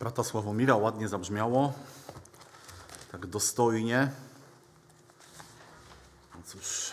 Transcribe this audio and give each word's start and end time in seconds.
brata 0.00 0.24
Sławomira 0.24 0.76
ładnie 0.76 1.08
zabrzmiało, 1.08 1.72
tak 3.12 3.26
dostojnie. 3.26 4.10
No 6.34 6.40
cóż. 6.46 6.92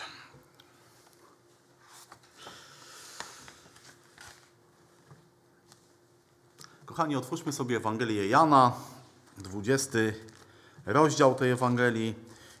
Kochani, 6.86 7.16
otwórzmy 7.16 7.52
sobie 7.52 7.76
Ewangelię 7.76 8.28
Jana, 8.28 8.72
20 9.38 9.98
rozdział 10.86 11.34
tej 11.34 11.50
Ewangelii. 11.50 12.14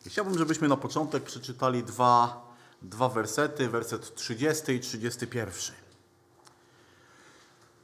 I 0.06 0.10
chciałbym, 0.10 0.38
żebyśmy 0.38 0.68
na 0.68 0.76
początek 0.76 1.22
przeczytali 1.24 1.84
dwa, 1.84 2.46
dwa 2.82 3.08
wersety, 3.08 3.68
werset 3.68 4.14
30 4.14 4.72
i 4.72 4.80
31. 4.80 5.87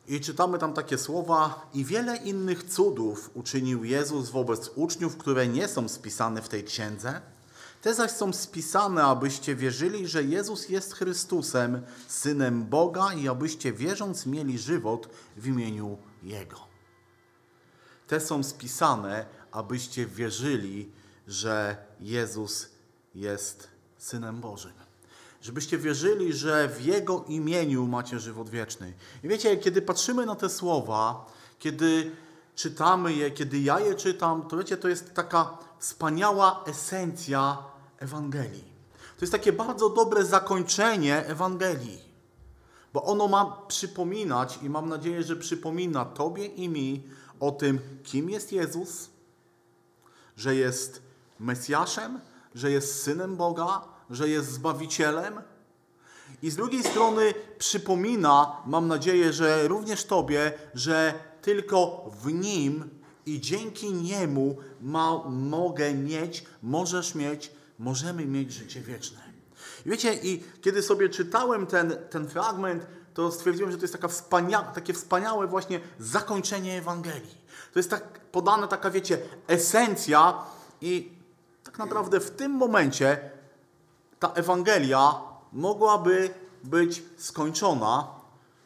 I 0.06 0.20
czytamy 0.20 0.58
tam 0.58 0.72
takie 0.72 0.98
słowa: 0.98 1.70
I 1.74 1.84
wiele 1.84 2.16
innych 2.16 2.62
cudów 2.62 3.30
uczynił 3.34 3.84
Jezus 3.84 4.30
wobec 4.30 4.70
uczniów, 4.74 5.16
które 5.16 5.48
nie 5.48 5.68
są 5.68 5.88
spisane 5.88 6.42
w 6.42 6.48
tej 6.48 6.64
księdze. 6.64 7.20
Te 7.82 7.94
zaś 7.94 8.10
są 8.10 8.32
spisane, 8.32 9.04
abyście 9.04 9.56
wierzyli, 9.56 10.08
że 10.08 10.24
Jezus 10.24 10.68
jest 10.68 10.94
Chrystusem, 10.94 11.82
synem 12.08 12.64
Boga, 12.66 13.14
i 13.14 13.28
abyście 13.28 13.72
wierząc 13.72 14.26
mieli 14.26 14.58
żywot 14.58 15.08
w 15.36 15.46
imieniu 15.46 15.98
Jego. 16.22 16.60
Te 18.06 18.20
są 18.20 18.42
spisane, 18.42 19.26
abyście 19.52 20.06
wierzyli, 20.06 20.92
że 21.26 21.76
Jezus 22.00 22.68
jest 23.14 23.68
synem 23.98 24.40
Bożym 24.40 24.83
żebyście 25.44 25.78
wierzyli, 25.78 26.32
że 26.32 26.68
w 26.68 26.84
Jego 26.84 27.24
imieniu 27.28 27.86
macie 27.86 28.20
żywot 28.20 28.50
wieczny. 28.50 28.92
I 29.24 29.28
wiecie, 29.28 29.56
kiedy 29.56 29.82
patrzymy 29.82 30.26
na 30.26 30.34
te 30.34 30.48
słowa, 30.48 31.26
kiedy 31.58 32.10
czytamy 32.54 33.12
je, 33.12 33.30
kiedy 33.30 33.58
ja 33.58 33.80
je 33.80 33.94
czytam, 33.94 34.48
to 34.48 34.56
wiecie, 34.56 34.76
to 34.76 34.88
jest 34.88 35.14
taka 35.14 35.58
wspaniała 35.78 36.64
esencja 36.66 37.58
Ewangelii. 37.98 38.64
To 39.16 39.20
jest 39.20 39.32
takie 39.32 39.52
bardzo 39.52 39.90
dobre 39.90 40.24
zakończenie 40.24 41.26
Ewangelii, 41.26 42.00
bo 42.92 43.02
ono 43.02 43.28
ma 43.28 43.56
przypominać 43.68 44.58
i 44.62 44.70
mam 44.70 44.88
nadzieję, 44.88 45.22
że 45.22 45.36
przypomina 45.36 46.04
Tobie 46.04 46.46
i 46.46 46.68
mi 46.68 47.02
o 47.40 47.50
tym, 47.50 47.78
kim 48.04 48.30
jest 48.30 48.52
Jezus, 48.52 49.10
że 50.36 50.54
jest 50.54 51.02
Mesjaszem, 51.40 52.20
że 52.54 52.70
jest 52.70 53.02
Synem 53.02 53.36
Boga, 53.36 53.93
że 54.10 54.28
jest 54.28 54.50
Zbawicielem. 54.52 55.40
I 56.42 56.50
z 56.50 56.56
drugiej 56.56 56.84
strony 56.84 57.34
przypomina, 57.58 58.56
mam 58.66 58.88
nadzieję, 58.88 59.32
że 59.32 59.68
również 59.68 60.04
Tobie, 60.04 60.52
że 60.74 61.14
tylko 61.42 62.10
w 62.22 62.32
Nim 62.32 62.90
i 63.26 63.40
dzięki 63.40 63.92
Niemu 63.92 64.56
ma, 64.80 65.18
mogę 65.28 65.94
mieć, 65.94 66.44
możesz 66.62 67.14
mieć, 67.14 67.52
możemy 67.78 68.26
mieć 68.26 68.52
życie 68.52 68.80
wieczne. 68.80 69.18
Wiecie, 69.86 70.14
i 70.14 70.44
kiedy 70.60 70.82
sobie 70.82 71.08
czytałem 71.08 71.66
ten, 71.66 71.96
ten 72.10 72.28
fragment, 72.28 72.86
to 73.14 73.32
stwierdziłem, 73.32 73.72
że 73.72 73.78
to 73.78 73.84
jest 73.84 73.94
taka 73.94 74.08
wspania 74.08 74.62
takie 74.62 74.92
wspaniałe 74.92 75.46
właśnie 75.46 75.80
zakończenie 75.98 76.78
Ewangelii. 76.78 77.44
To 77.72 77.78
jest 77.78 77.90
tak 77.90 78.20
podane 78.20 78.68
taka, 78.68 78.90
wiecie, 78.90 79.18
esencja 79.46 80.44
i 80.80 81.12
tak 81.64 81.78
naprawdę 81.78 82.20
w 82.20 82.30
tym 82.30 82.52
momencie 82.52 83.30
ta 84.24 84.32
Ewangelia 84.32 85.20
mogłaby 85.52 86.30
być 86.64 87.02
skończona. 87.16 88.08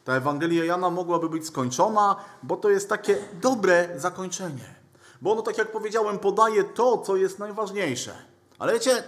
Ta 0.05 0.13
Ewangelia 0.13 0.65
Jana 0.65 0.89
mogłaby 0.89 1.29
być 1.29 1.47
skończona, 1.47 2.15
bo 2.43 2.57
to 2.57 2.69
jest 2.69 2.89
takie 2.89 3.17
dobre 3.41 3.89
zakończenie. 3.95 4.75
Bo 5.21 5.31
ono, 5.31 5.41
tak 5.41 5.57
jak 5.57 5.71
powiedziałem, 5.71 6.19
podaje 6.19 6.63
to, 6.63 6.97
co 6.97 7.15
jest 7.15 7.39
najważniejsze. 7.39 8.15
Ale 8.59 8.73
wiecie, 8.73 9.03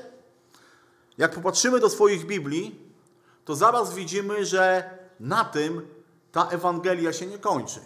jak 1.18 1.32
popatrzymy 1.32 1.80
do 1.80 1.90
swoich 1.90 2.26
Biblii, 2.26 2.80
to 3.46 3.56
zaraz 3.56 3.94
widzimy, 3.94 4.46
że 4.46 4.90
na 5.20 5.46
tym 5.46 5.88
ta 6.32 6.48
Ewangelia 6.48 7.14
się 7.14 7.28
nie 7.28 7.38
kończy. 7.38 7.80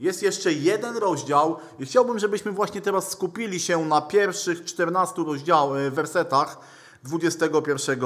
Jest 0.00 0.22
jeszcze 0.22 0.52
jeden 0.52 0.96
rozdział 0.96 1.56
i 1.78 1.86
chciałbym, 1.86 2.18
żebyśmy 2.18 2.52
właśnie 2.52 2.80
teraz 2.80 3.10
skupili 3.10 3.60
się 3.60 3.84
na 3.84 4.00
pierwszych 4.00 4.64
14 4.64 5.24
rozdział, 5.24 5.76
e, 5.76 5.90
wersetach 5.90 6.75
21 7.04 8.00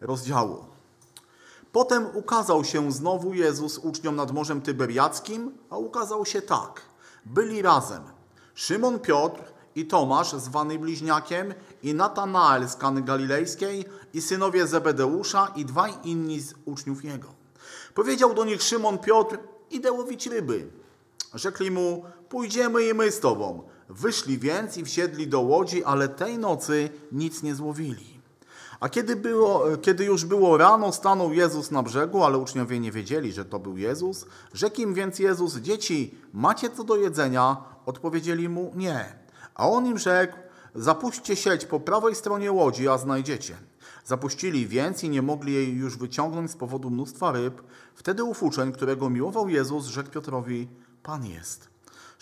rozdziału. 0.00 0.64
Potem 1.72 2.06
ukazał 2.14 2.64
się 2.64 2.92
znowu 2.92 3.34
Jezus 3.34 3.78
uczniom 3.78 4.16
nad 4.16 4.32
Morzem 4.32 4.62
Tyberiackim, 4.62 5.50
a 5.70 5.76
ukazał 5.76 6.26
się 6.26 6.42
tak. 6.42 6.80
Byli 7.26 7.62
razem 7.62 8.02
Szymon 8.54 9.00
Piotr 9.00 9.42
i 9.74 9.86
Tomasz, 9.86 10.32
zwany 10.32 10.78
Bliźniakiem, 10.78 11.54
i 11.82 11.94
Natanael 11.94 12.68
z 12.68 12.76
Kany 12.76 13.02
Galilejskiej, 13.02 13.84
i 14.14 14.22
synowie 14.22 14.66
Zebedeusza, 14.66 15.52
i 15.56 15.64
dwaj 15.64 15.94
inni 16.04 16.40
z 16.40 16.54
uczniów 16.64 17.04
jego. 17.04 17.28
Powiedział 17.94 18.34
do 18.34 18.44
nich 18.44 18.62
Szymon 18.62 18.98
Piotr, 18.98 19.38
idę 19.70 19.92
łowić 19.92 20.26
ryby. 20.26 20.68
Rzekli 21.34 21.70
mu, 21.70 22.04
pójdziemy 22.28 22.88
i 22.88 22.94
my 22.94 23.10
z 23.10 23.20
tobą. 23.20 23.62
Wyszli 23.88 24.38
więc 24.38 24.76
i 24.76 24.84
wsiedli 24.84 25.28
do 25.28 25.40
łodzi, 25.40 25.84
ale 25.84 26.08
tej 26.08 26.38
nocy 26.38 26.90
nic 27.12 27.42
nie 27.42 27.54
złowili. 27.54 28.14
A 28.80 28.88
kiedy, 28.88 29.16
było, 29.16 29.64
kiedy 29.82 30.04
już 30.04 30.24
było 30.24 30.56
rano, 30.56 30.92
stanął 30.92 31.32
Jezus 31.32 31.70
na 31.70 31.82
brzegu, 31.82 32.24
ale 32.24 32.38
uczniowie 32.38 32.80
nie 32.80 32.92
wiedzieli, 32.92 33.32
że 33.32 33.44
to 33.44 33.58
był 33.58 33.76
Jezus. 33.76 34.26
Rzekł 34.54 34.80
im 34.80 34.94
więc 34.94 35.18
Jezus, 35.18 35.56
dzieci, 35.56 36.14
macie 36.32 36.70
co 36.70 36.84
do 36.84 36.96
jedzenia? 36.96 37.56
Odpowiedzieli 37.86 38.48
mu, 38.48 38.72
nie. 38.74 39.14
A 39.54 39.68
on 39.68 39.86
im 39.86 39.98
rzekł, 39.98 40.36
zapuśćcie 40.74 41.36
sieć 41.36 41.66
po 41.66 41.80
prawej 41.80 42.14
stronie 42.14 42.52
łodzi, 42.52 42.88
a 42.88 42.98
znajdziecie. 42.98 43.56
Zapuścili 44.04 44.66
więc 44.66 45.04
i 45.04 45.08
nie 45.08 45.22
mogli 45.22 45.54
jej 45.54 45.72
już 45.72 45.96
wyciągnąć 45.96 46.50
z 46.50 46.56
powodu 46.56 46.90
mnóstwa 46.90 47.32
ryb. 47.32 47.62
Wtedy 47.94 48.24
ów 48.24 48.42
uczeń, 48.42 48.72
którego 48.72 49.10
miłował 49.10 49.48
Jezus, 49.48 49.86
rzekł 49.86 50.10
Piotrowi, 50.10 50.68
Pan 51.02 51.26
jest. 51.26 51.73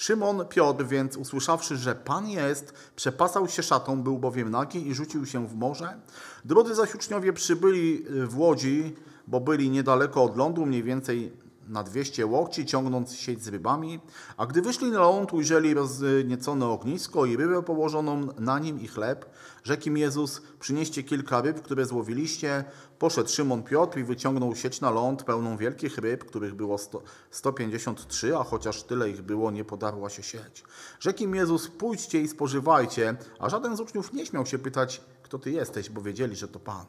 Szymon 0.02 0.46
Piotr 0.48 0.84
więc, 0.84 1.16
usłyszawszy, 1.16 1.76
że 1.76 1.94
Pan 1.94 2.28
jest, 2.28 2.74
przepasał 2.96 3.48
się 3.48 3.62
szatą, 3.62 4.02
był 4.02 4.18
bowiem 4.18 4.50
nagi 4.50 4.88
i 4.88 4.94
rzucił 4.94 5.26
się 5.26 5.46
w 5.46 5.54
morze. 5.54 6.00
Drodzy 6.44 6.74
zaś 6.74 6.94
uczniowie 6.94 7.32
przybyli 7.32 8.04
w 8.26 8.38
łodzi, 8.38 8.96
bo 9.26 9.40
byli 9.40 9.70
niedaleko 9.70 10.24
od 10.24 10.36
lądu, 10.36 10.66
mniej 10.66 10.82
więcej 10.82 11.32
na 11.68 11.82
200 11.82 12.26
łokci, 12.26 12.66
ciągnąc 12.66 13.14
sieć 13.14 13.42
z 13.42 13.48
rybami. 13.48 14.00
A 14.36 14.46
gdy 14.46 14.62
wyszli 14.62 14.90
na 14.90 15.00
ląd, 15.00 15.32
ujrzeli 15.32 15.74
rozniecone 15.74 16.66
ognisko 16.66 17.26
i 17.26 17.36
rybę 17.36 17.62
położoną 17.62 18.28
na 18.38 18.58
nim 18.58 18.80
i 18.80 18.88
chleb. 18.88 19.30
Rzekł 19.64 19.88
im 19.88 19.96
Jezus, 19.96 20.42
przynieście 20.60 21.02
kilka 21.02 21.40
ryb, 21.40 21.62
które 21.62 21.86
złowiliście. 21.86 22.64
Poszedł 22.98 23.30
Szymon 23.30 23.62
Piotr 23.62 23.98
i 23.98 24.04
wyciągnął 24.04 24.56
sieć 24.56 24.80
na 24.80 24.90
ląd 24.90 25.22
pełną 25.22 25.56
wielkich 25.56 25.98
ryb, 25.98 26.24
których 26.24 26.54
było 26.54 26.78
100, 26.78 27.02
153, 27.30 28.36
a 28.36 28.44
chociaż 28.44 28.82
tyle 28.82 29.10
ich 29.10 29.22
było, 29.22 29.50
nie 29.50 29.64
podarła 29.64 30.10
się 30.10 30.22
sieć. 30.22 30.64
Rzekł 31.00 31.22
im 31.22 31.34
Jezus, 31.34 31.68
pójdźcie 31.68 32.20
i 32.20 32.28
spożywajcie, 32.28 33.16
a 33.38 33.48
żaden 33.48 33.76
z 33.76 33.80
uczniów 33.80 34.12
nie 34.12 34.26
śmiał 34.26 34.46
się 34.46 34.58
pytać, 34.58 35.00
kto 35.22 35.38
ty 35.38 35.50
jesteś, 35.50 35.90
bo 35.90 36.02
wiedzieli, 36.02 36.36
że 36.36 36.48
to 36.48 36.60
Pan. 36.60 36.86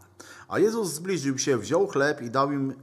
A 0.47 0.59
Jezus 0.59 0.93
zbliżył 0.93 1.37
się, 1.37 1.57
wziął 1.57 1.87
chleb 1.87 2.21
i 2.21 2.29
dał 2.29 2.51
im 2.51 2.73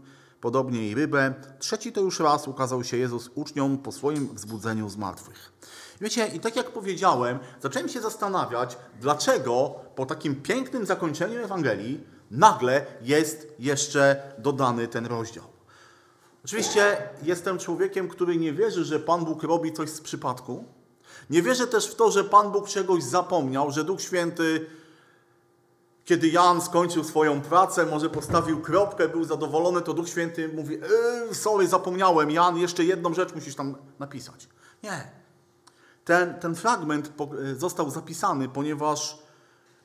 podobnie 0.41 0.89
i 0.89 0.95
rybę. 0.95 1.35
Trzeci 1.59 1.93
to 1.93 2.01
już 2.01 2.21
raz 2.21 2.49
ukazał 2.49 2.85
się 2.85 2.97
Jezus 2.97 3.31
uczniom 3.35 3.79
po 3.79 3.93
swoim 3.93 4.35
wzbudzeniu 4.35 4.89
z 4.89 4.97
martwych. 4.97 5.53
Wiecie, 6.01 6.27
i 6.27 6.41
tak 6.41 6.57
jak 6.57 6.71
powiedziałem, 6.71 7.39
zacząłem 7.63 7.89
się 7.89 8.01
zastanawiać, 8.01 8.79
dlaczego 9.01 9.75
po 9.95 10.07
takim 10.07 10.43
pięknym 10.43 10.87
zakończeniu 10.87 11.45
Ewangelii 11.45 12.05
nagle 12.31 12.87
jest 13.03 13.47
jeszcze 13.59 14.33
dodany 14.39 14.89
ten 14.89 15.07
rozdział. 15.07 15.45
Oczywiście 16.45 16.97
jestem 17.23 17.59
człowiekiem, 17.59 18.09
który 18.09 18.37
nie 18.37 18.53
wierzy, 18.53 18.85
że 18.85 19.01
Pan 19.01 19.25
Bóg 19.25 19.43
robi 19.43 19.73
coś 19.73 19.91
z 19.91 20.01
przypadku. 20.01 20.65
Nie 21.31 21.43
wierzę 21.43 21.67
też 21.67 21.87
w 21.87 21.95
to, 21.95 22.11
że 22.11 22.25
Pan 22.25 22.53
Bóg 22.53 22.69
czegoś 22.69 23.03
zapomniał, 23.03 23.71
że 23.71 23.85
Duch 23.85 24.01
Święty 24.01 24.67
kiedy 26.11 26.29
Jan 26.29 26.61
skończył 26.61 27.05
swoją 27.05 27.41
pracę, 27.41 27.87
może 27.87 28.11
postawił 28.11 28.61
kropkę, 28.61 29.09
był 29.09 29.25
zadowolony, 29.25 29.83
to 29.83 29.95
Duch 29.95 30.09
Święty 30.09 30.49
mówi: 30.49 30.75
yy, 31.29 31.35
Sorry, 31.35 31.69
zapomniałem, 31.69 32.31
Jan, 32.31 32.57
jeszcze 32.57 32.85
jedną 32.85 33.15
rzecz 33.15 33.35
musisz 33.35 33.55
tam 33.55 33.77
napisać. 33.99 34.49
Nie. 34.83 35.11
Ten, 36.05 36.35
ten 36.35 36.55
fragment 36.55 37.13
e, 37.21 37.55
został 37.55 37.91
zapisany, 37.91 38.49
ponieważ 38.49 39.19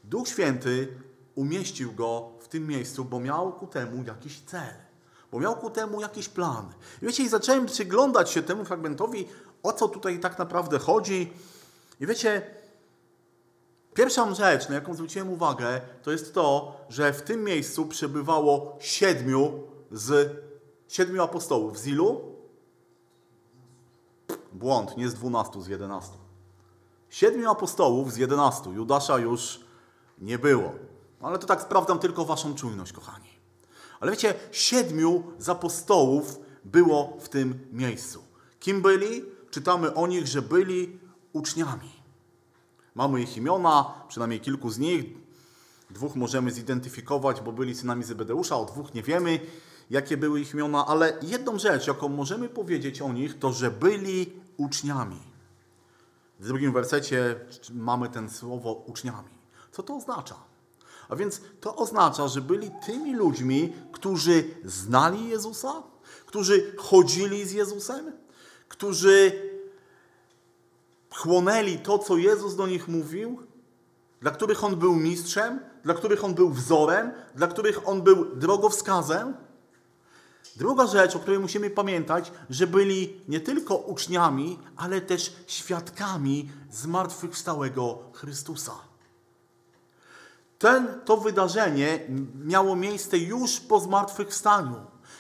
Duch 0.04 0.28
Święty 0.28 0.88
umieścił 1.36 1.94
go 1.94 2.32
w 2.40 2.48
tym 2.48 2.68
miejscu, 2.68 3.06
bo 3.06 3.20
miał 3.20 3.54
ku 3.54 3.68
temu 3.68 4.04
jakiś 4.04 4.42
cel, 4.42 4.74
bo 5.32 5.40
miał 5.40 5.56
ku 5.56 5.70
temu 5.70 6.02
jakiś 6.02 6.30
plan. 6.30 6.74
I 7.02 7.06
wiecie, 7.06 7.24
i 7.24 7.30
zacząłem 7.30 7.66
przyglądać 7.66 8.32
się 8.32 8.44
temu 8.44 8.66
fragmentowi, 8.66 9.28
o 9.64 9.74
co 9.74 9.88
tutaj 9.88 10.20
tak 10.20 10.40
naprawdę 10.40 10.80
chodzi. 10.80 11.34
I 12.00 12.08
wiecie, 12.08 12.42
Pierwsza 13.96 14.34
rzecz, 14.34 14.70
na 14.70 14.76
jaką 14.76 14.94
zwróciłem 14.94 15.30
uwagę, 15.30 15.82
to 16.04 16.12
jest 16.12 16.34
to, 16.34 16.78
że 16.90 17.14
w 17.14 17.22
tym 17.22 17.44
miejscu 17.44 17.86
przebywało 17.86 18.78
siedmiu 18.80 19.64
z 19.92 20.32
siedmiu 20.88 21.24
apostołów. 21.24 21.80
Z 21.80 21.88
ilu? 21.88 22.36
błąd, 24.54 24.98
nie 24.98 25.10
z 25.10 25.14
12, 25.14 25.62
z 25.62 25.68
11. 25.68 26.12
Siedmiu 27.10 27.50
apostołów 27.50 28.14
z 28.14 28.18
11. 28.18 28.70
Judasza 28.70 29.18
już 29.18 29.60
nie 30.18 30.40
było. 30.40 30.72
Ale 31.22 31.40
to 31.40 31.48
tak 31.48 31.62
sprawdzam 31.62 32.00
tylko 32.00 32.26
waszą 32.26 32.56
czujność, 32.56 32.94
kochani. 32.94 33.30
Ale 34.00 34.12
wiecie, 34.12 34.34
siedmiu 34.52 35.24
z 35.40 35.50
apostołów 35.50 36.40
było 36.64 37.18
w 37.20 37.30
tym 37.30 37.68
miejscu. 37.72 38.24
Kim 38.60 38.82
byli? 38.82 39.26
Czytamy 39.52 39.94
o 39.94 40.08
nich, 40.08 40.28
że 40.28 40.42
byli 40.42 41.00
uczniami. 41.34 41.95
Mamy 42.96 43.22
ich 43.22 43.38
imiona, 43.38 43.94
przynajmniej 44.08 44.40
kilku 44.40 44.70
z 44.70 44.80
nich. 44.80 45.06
Dwóch 45.90 46.16
możemy 46.16 46.52
zidentyfikować, 46.52 47.42
bo 47.42 47.52
byli 47.52 47.76
synami 47.76 48.04
Zebedeusza, 48.04 48.58
o 48.58 48.66
dwóch 48.66 48.94
nie 48.94 49.04
wiemy, 49.04 49.40
jakie 49.90 50.18
były 50.18 50.42
ich 50.42 50.54
imiona, 50.54 50.86
ale 50.86 51.20
jedną 51.22 51.60
rzecz, 51.60 51.88
jaką 51.88 52.10
możemy 52.10 52.50
powiedzieć 52.50 53.02
o 53.02 53.14
nich, 53.14 53.40
to 53.40 53.54
że 53.54 53.72
byli 53.72 54.34
uczniami. 54.58 55.20
W 56.40 56.48
drugim 56.48 56.74
wersecie 56.74 57.36
mamy 57.74 58.10
ten 58.10 58.30
słowo 58.30 58.74
uczniami. 58.74 59.30
Co 59.72 59.84
to 59.84 59.96
oznacza? 59.96 60.36
A 61.10 61.16
więc 61.16 61.42
to 61.62 61.76
oznacza, 61.76 62.28
że 62.28 62.42
byli 62.42 62.72
tymi 62.86 63.16
ludźmi, 63.16 63.74
którzy 63.92 64.44
znali 64.64 65.28
Jezusa, 65.28 65.84
którzy 66.26 66.76
chodzili 66.78 67.46
z 67.46 67.52
Jezusem, 67.52 68.12
którzy 68.68 69.45
chłonęli 71.26 71.78
to, 71.78 72.00
co 72.00 72.18
Jezus 72.18 72.56
do 72.56 72.68
nich 72.68 72.88
mówił, 72.88 73.40
dla 74.22 74.32
których 74.32 74.64
On 74.64 74.76
był 74.76 74.96
mistrzem, 74.96 75.60
dla 75.84 75.94
których 75.94 76.24
On 76.24 76.34
był 76.34 76.50
wzorem, 76.50 77.12
dla 77.36 77.48
których 77.48 77.88
On 77.88 78.02
był 78.02 78.36
drogowskazem. 78.36 79.34
Druga 80.56 80.88
rzecz, 80.88 81.16
o 81.16 81.20
której 81.20 81.40
musimy 81.40 81.70
pamiętać, 81.70 82.32
że 82.50 82.68
byli 82.68 83.22
nie 83.28 83.40
tylko 83.40 83.76
uczniami, 83.76 84.60
ale 84.78 85.02
też 85.02 85.36
świadkami 85.48 86.50
zmartwychwstałego 86.72 88.00
Chrystusa. 88.14 88.74
Ten, 90.60 90.88
to 91.06 91.18
wydarzenie 91.18 92.00
miało 92.46 92.76
miejsce 92.76 93.18
już 93.18 93.60
po 93.60 93.80
zmartwychwstaniu. 93.80 94.76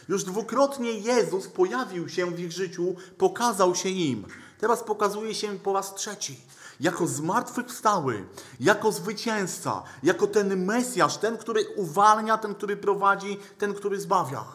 Już 0.09 0.23
dwukrotnie 0.23 0.91
Jezus 0.91 1.47
pojawił 1.47 2.09
się 2.09 2.31
w 2.31 2.39
ich 2.39 2.51
życiu, 2.51 2.95
pokazał 3.17 3.75
się 3.75 3.89
im. 3.89 4.25
Teraz 4.65 4.83
pokazuje 4.83 5.35
się 5.35 5.59
po 5.59 5.73
raz 5.73 5.95
trzeci. 5.95 6.39
Jako 6.79 7.07
zmartwychwstały, 7.07 8.25
jako 8.59 8.91
zwycięzca, 8.91 9.83
jako 10.03 10.27
ten 10.27 10.65
Mesjasz, 10.65 11.17
ten, 11.17 11.37
który 11.37 11.65
uwalnia, 11.75 12.37
ten, 12.37 12.55
który 12.55 12.77
prowadzi, 12.77 13.39
ten, 13.57 13.73
który 13.73 14.01
zbawia. 14.01 14.45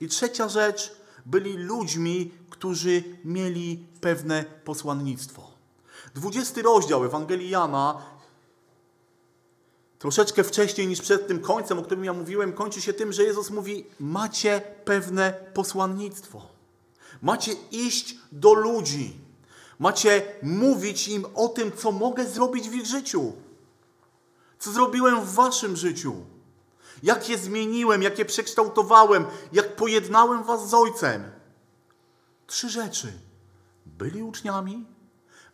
I 0.00 0.08
trzecia 0.08 0.48
rzecz, 0.48 0.96
byli 1.26 1.56
ludźmi, 1.56 2.34
którzy 2.50 3.02
mieli 3.24 3.86
pewne 4.00 4.44
posłannictwo. 4.64 5.50
Dwudziesty 6.14 6.62
rozdział 6.62 7.04
Ewangelii 7.04 7.50
Jana 7.50 8.02
troszeczkę 9.98 10.44
wcześniej 10.44 10.86
niż 10.86 11.00
przed 11.00 11.28
tym 11.28 11.40
końcem, 11.40 11.78
o 11.78 11.82
którym 11.82 12.04
ja 12.04 12.12
mówiłem, 12.12 12.52
kończy 12.52 12.80
się 12.80 12.92
tym, 12.92 13.12
że 13.12 13.22
Jezus 13.22 13.50
mówi: 13.50 13.86
Macie 14.00 14.62
pewne 14.84 15.32
posłannictwo. 15.54 16.42
Macie 17.22 17.52
iść 17.70 18.16
do 18.32 18.54
ludzi. 18.54 19.27
Macie 19.78 20.22
mówić 20.42 21.08
im 21.08 21.26
o 21.34 21.48
tym, 21.48 21.72
co 21.72 21.92
mogę 21.92 22.26
zrobić 22.26 22.68
w 22.68 22.74
ich 22.74 22.86
życiu. 22.86 23.32
Co 24.58 24.72
zrobiłem 24.72 25.20
w 25.20 25.34
waszym 25.34 25.76
życiu. 25.76 26.14
Jak 27.02 27.28
je 27.28 27.38
zmieniłem, 27.38 28.02
jak 28.02 28.18
je 28.18 28.24
przekształtowałem, 28.24 29.24
jak 29.52 29.76
pojednałem 29.76 30.44
was 30.44 30.68
z 30.68 30.74
Ojcem. 30.74 31.30
Trzy 32.46 32.70
rzeczy. 32.70 33.12
Byli 33.86 34.22
uczniami, 34.22 34.86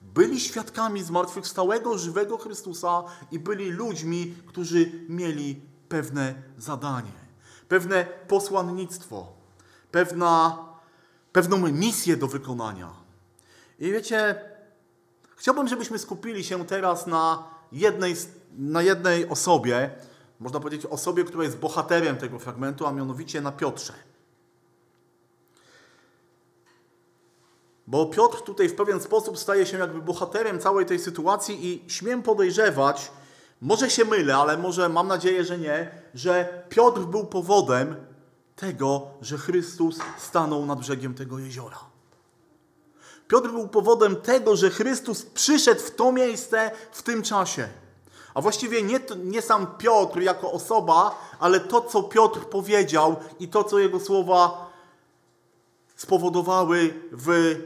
byli 0.01 0.41
świadkami 0.41 1.03
zmartwychwstałego, 1.03 1.99
żywego 1.99 2.39
Chrystusa 2.39 3.03
i 3.31 3.39
byli 3.39 3.71
ludźmi, 3.71 4.35
którzy 4.47 4.93
mieli 5.09 5.61
pewne 5.89 6.35
zadanie, 6.59 7.13
pewne 7.69 8.05
posłannictwo, 8.05 9.33
pewna, 9.91 10.65
pewną 11.33 11.59
misję 11.59 12.17
do 12.17 12.27
wykonania. 12.27 13.04
I 13.79 13.93
wiecie, 13.93 14.41
chciałbym, 15.37 15.69
żebyśmy 15.69 15.99
skupili 15.99 16.45
się 16.45 16.67
teraz 16.67 17.07
na 17.07 17.45
jednej, 17.73 18.15
na 18.59 18.83
jednej 18.83 19.29
osobie, 19.29 19.91
można 20.41 20.61
powiedzieć 20.61 20.87
osobie, 20.87 21.25
która 21.25 21.45
jest 21.45 21.59
bohaterem 21.59 22.17
tego 22.17 22.39
fragmentu, 22.39 22.87
a 22.87 22.93
mianowicie 22.93 23.41
na 23.41 23.53
Piotrze. 23.53 23.93
Bo 27.87 28.07
Piotr 28.07 28.43
tutaj 28.43 28.69
w 28.69 28.75
pewien 28.75 29.01
sposób 29.01 29.39
staje 29.39 29.67
się 29.67 29.79
jakby 29.79 30.03
bohaterem 30.03 30.59
całej 30.59 30.87
tej 30.87 30.99
sytuacji 30.99 31.67
i 31.67 31.91
śmiem 31.91 32.23
podejrzewać, 32.23 33.11
może 33.61 33.91
się 33.91 34.05
mylę, 34.05 34.37
ale 34.37 34.59
może 34.59 34.89
mam 34.89 35.09
nadzieję, 35.09 35.45
że 35.45 35.59
nie, 35.59 35.91
że 36.15 36.65
Piotr 36.69 37.01
był 37.01 37.27
powodem 37.27 37.97
tego, 38.57 39.07
że 39.21 39.39
Chrystus 39.39 39.99
stanął 40.19 40.67
nad 40.67 40.81
brzegiem 40.81 41.15
tego 41.15 41.39
jeziora. 41.39 41.94
Piotr 43.29 43.51
był 43.51 43.69
powodem 43.69 44.17
tego, 44.17 44.57
że 44.57 44.71
Chrystus 44.71 45.23
przyszedł 45.23 45.81
w 45.81 45.91
to 45.91 46.13
miejsce 46.13 46.71
w 46.93 47.03
tym 47.03 47.23
czasie. 47.23 47.69
A 48.35 48.41
właściwie 48.41 48.83
nie, 48.83 49.01
nie 49.25 49.43
sam 49.43 49.67
Piotr 49.79 50.21
jako 50.21 50.53
osoba, 50.53 51.19
ale 51.39 51.61
to, 51.61 51.81
co 51.81 52.03
Piotr 52.03 52.41
powiedział 52.41 53.17
i 53.41 53.49
to, 53.49 53.65
co 53.65 53.79
jego 53.79 54.01
słowa 54.01 54.73
spowodowały 55.97 56.95
w, 57.13 57.57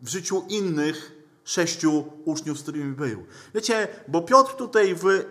w 0.00 0.08
życiu 0.08 0.44
innych 0.48 1.12
sześciu 1.44 2.04
uczniów, 2.24 2.58
z 2.58 2.62
którymi 2.62 2.96
był. 2.96 3.24
Wiecie, 3.54 3.88
bo 4.08 4.22
Piotr 4.22 4.54
tutaj 4.54 4.94
w 4.94 5.24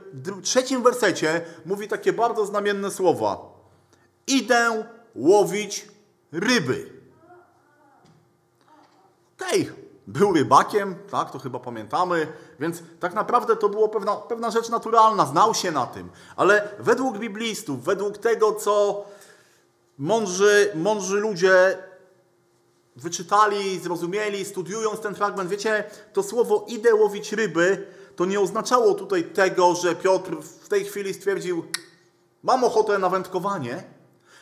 trzecim 0.44 0.84
wersecie 0.84 1.42
mówi 1.66 1.88
takie 1.88 2.14
bardzo 2.14 2.46
znamienne 2.46 2.92
słowa. 2.92 3.38
Idę 4.28 4.86
łowić 5.16 5.88
ryby. 6.32 7.01
Okay. 9.48 9.74
był 10.08 10.34
rybakiem, 10.34 10.96
tak, 11.12 11.32
to 11.32 11.40
chyba 11.40 11.60
pamiętamy, 11.60 12.28
więc 12.60 12.84
tak 13.00 13.14
naprawdę 13.14 13.56
to 13.56 13.70
była 13.70 13.88
pewna, 13.88 14.16
pewna 14.16 14.52
rzecz 14.52 14.70
naturalna, 14.70 15.26
znał 15.26 15.54
się 15.54 15.72
na 15.72 15.86
tym. 15.86 16.10
Ale 16.36 16.68
według 16.80 17.18
biblistów, 17.18 17.84
według 17.84 18.18
tego, 18.18 18.54
co 18.54 19.06
mądrzy, 19.98 20.72
mądrzy 20.76 21.16
ludzie 21.16 21.78
wyczytali, 22.96 23.80
zrozumieli, 23.80 24.46
studiując 24.46 25.00
ten 25.00 25.16
fragment, 25.16 25.50
wiecie, 25.50 25.84
to 26.14 26.24
słowo 26.24 26.66
idę 26.68 26.96
łowić 26.96 27.34
ryby, 27.34 27.88
to 28.16 28.26
nie 28.26 28.40
oznaczało 28.40 28.94
tutaj 28.94 29.24
tego, 29.24 29.76
że 29.76 29.96
Piotr 29.96 30.38
w 30.42 30.68
tej 30.68 30.86
chwili 30.86 31.14
stwierdził, 31.14 31.66
mam 32.44 32.64
ochotę 32.64 33.00
na 33.00 33.10
wędkowanie, 33.10 33.84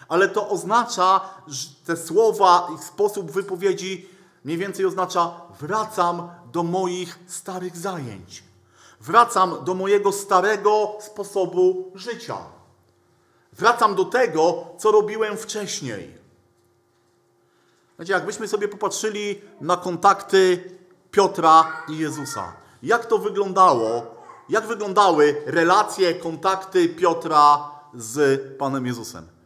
ale 0.07 0.29
to 0.29 0.49
oznacza, 0.49 1.21
że 1.47 1.67
te 1.85 1.97
słowa 1.97 2.67
i 2.75 2.83
sposób 2.83 3.31
wypowiedzi 3.31 4.18
mniej 4.45 4.57
więcej 4.57 4.85
oznacza 4.85 5.41
wracam 5.59 6.29
do 6.51 6.63
moich 6.63 7.19
starych 7.27 7.77
zajęć. 7.77 8.43
Wracam 9.01 9.63
do 9.63 9.73
mojego 9.73 10.11
starego 10.11 10.97
sposobu 10.99 11.91
życia. 11.95 12.37
Wracam 13.53 13.95
do 13.95 14.05
tego, 14.05 14.65
co 14.77 14.91
robiłem 14.91 15.37
wcześniej. 15.37 16.17
Znaczy, 17.95 18.11
jakbyśmy 18.11 18.47
sobie 18.47 18.67
popatrzyli 18.67 19.41
na 19.61 19.77
kontakty 19.77 20.71
Piotra 21.11 21.83
i 21.87 21.97
Jezusa. 21.97 22.53
Jak 22.83 23.05
to 23.05 23.17
wyglądało? 23.17 24.15
Jak 24.49 24.67
wyglądały 24.67 25.41
relacje, 25.45 26.13
kontakty 26.13 26.89
Piotra 26.89 27.71
z 27.93 28.41
Panem 28.57 28.85
Jezusem? 28.85 29.38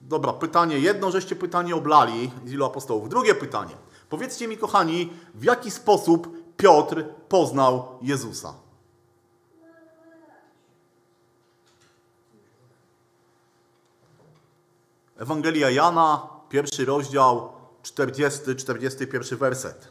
Dobra, 0.00 0.32
pytanie 0.32 0.78
jedno, 0.78 1.10
żeście 1.10 1.36
pytanie 1.36 1.76
oblali 1.76 2.30
z 2.46 2.52
ilu 2.52 2.64
apostołów. 2.64 3.08
Drugie 3.08 3.34
pytanie. 3.34 3.74
Powiedzcie 4.08 4.48
mi, 4.48 4.56
kochani, 4.56 5.12
w 5.34 5.44
jaki 5.44 5.70
sposób 5.70 6.28
Piotr 6.56 7.04
poznał 7.28 7.98
Jezusa? 8.02 8.54
Ewangelia 15.16 15.70
Jana, 15.70 16.28
pierwszy 16.48 16.84
rozdział, 16.84 17.52
40-41 17.82 19.36
werset. 19.36 19.88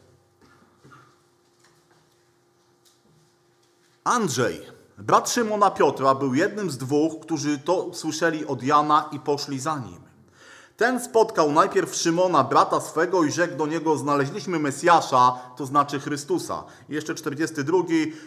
Andrzej, 4.04 4.66
brat 5.00 5.30
Szymona 5.30 5.70
Piotra, 5.70 6.14
był 6.14 6.34
jednym 6.34 6.70
z 6.70 6.78
dwóch, 6.78 7.20
którzy 7.20 7.58
to 7.58 7.82
usłyszeli 7.82 8.46
od 8.46 8.62
Jana 8.62 9.08
i 9.12 9.20
poszli 9.20 9.60
za 9.60 9.78
nim. 9.78 10.00
Ten 10.76 11.00
spotkał 11.00 11.52
najpierw 11.52 11.94
Szymona, 11.94 12.44
brata 12.44 12.80
swego, 12.80 13.24
i 13.24 13.32
rzekł 13.32 13.56
do 13.56 13.66
niego: 13.66 13.96
Znaleźliśmy 13.96 14.58
Mesjasza, 14.58 15.38
to 15.56 15.66
znaczy 15.66 16.00
Chrystusa. 16.00 16.64
Jeszcze 16.88 17.14
42. 17.14 17.78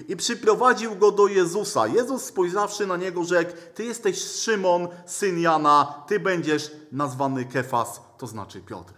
I 0.07 0.15
przyprowadził 0.15 0.95
go 0.95 1.11
do 1.11 1.27
Jezusa. 1.27 1.87
Jezus 1.87 2.23
spojrzawszy 2.23 2.87
na 2.87 2.97
niego, 2.97 3.23
rzekł: 3.23 3.51
Ty 3.75 3.85
jesteś 3.85 4.23
Szymon, 4.23 4.87
syn 5.05 5.39
Jana, 5.39 6.03
ty 6.07 6.19
będziesz 6.19 6.71
nazwany 6.91 7.45
Kefas, 7.45 8.01
to 8.17 8.27
znaczy 8.27 8.61
Piotr. 8.61 8.93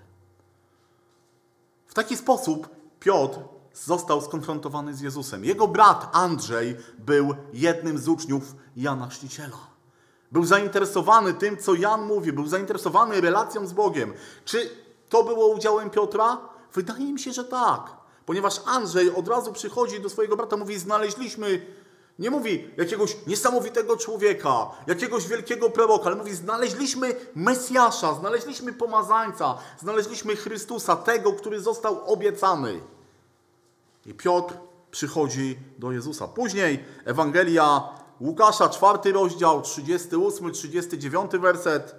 W 1.87 1.93
taki 1.93 2.17
sposób 2.17 2.69
Piotr 2.99 3.39
został 3.75 4.21
skonfrontowany 4.21 4.93
z 4.93 5.01
Jezusem. 5.01 5.45
Jego 5.45 5.67
brat 5.67 6.09
Andrzej 6.11 6.77
był 6.97 7.35
jednym 7.53 7.97
z 7.97 8.07
uczniów 8.07 8.55
Jana 8.75 9.07
Chrzciciela. 9.07 9.75
Był 10.31 10.45
zainteresowany 10.45 11.33
tym, 11.33 11.57
co 11.57 11.73
Jan 11.73 12.05
mówi, 12.05 12.33
był 12.33 12.47
zainteresowany 12.47 13.21
relacją 13.21 13.67
z 13.67 13.73
Bogiem. 13.73 14.13
Czy 14.45 14.69
to 15.09 15.23
było 15.23 15.47
udziałem 15.47 15.89
Piotra? 15.89 16.37
Wydaje 16.73 17.13
mi 17.13 17.19
się, 17.19 17.33
że 17.33 17.43
tak. 17.43 17.81
Ponieważ 18.25 18.61
Andrzej 18.65 19.15
od 19.15 19.27
razu 19.27 19.53
przychodzi 19.53 20.01
do 20.01 20.09
swojego 20.09 20.37
brata, 20.37 20.57
mówi: 20.57 20.79
Znaleźliśmy, 20.79 21.65
nie 22.19 22.31
mówi 22.31 22.69
jakiegoś 22.77 23.17
niesamowitego 23.27 23.97
człowieka, 23.97 24.69
jakiegoś 24.87 25.27
wielkiego 25.27 25.69
proroka, 25.69 26.05
ale 26.05 26.15
mówi: 26.15 26.35
Znaleźliśmy 26.35 27.15
Mesjasza, 27.35 28.13
znaleźliśmy 28.13 28.73
pomazańca, 28.73 29.57
znaleźliśmy 29.79 30.35
Chrystusa, 30.35 30.95
tego, 30.95 31.33
który 31.33 31.61
został 31.61 32.13
obiecany. 32.13 32.79
I 34.05 34.13
Piotr 34.13 34.53
przychodzi 34.91 35.59
do 35.77 35.91
Jezusa. 35.91 36.27
Później 36.27 36.83
Ewangelia 37.05 37.89
Łukasza, 38.21 38.69
czwarty 38.69 39.11
rozdział, 39.11 39.61
38, 39.61 40.51
39 40.51 41.31
werset. 41.31 41.95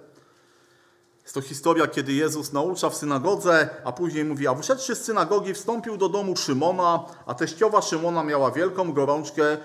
Jest 1.23 1.33
to 1.33 1.41
historia, 1.41 1.87
kiedy 1.87 2.13
Jezus 2.13 2.53
naucza 2.53 2.89
w 2.89 2.95
synagodze, 2.95 3.69
a 3.83 3.91
później 3.91 4.25
mówi, 4.25 4.47
a 4.47 4.53
wyszedłszy 4.53 4.95
z 4.95 5.03
synagogi 5.03 5.53
wstąpił 5.53 5.97
do 5.97 6.09
domu 6.09 6.35
Szymona, 6.35 7.05
a 7.25 7.33
teściowa 7.33 7.81
Szymona 7.81 8.23
miała 8.23 8.51
wielką 8.51 8.93
gorączkę 8.93 9.57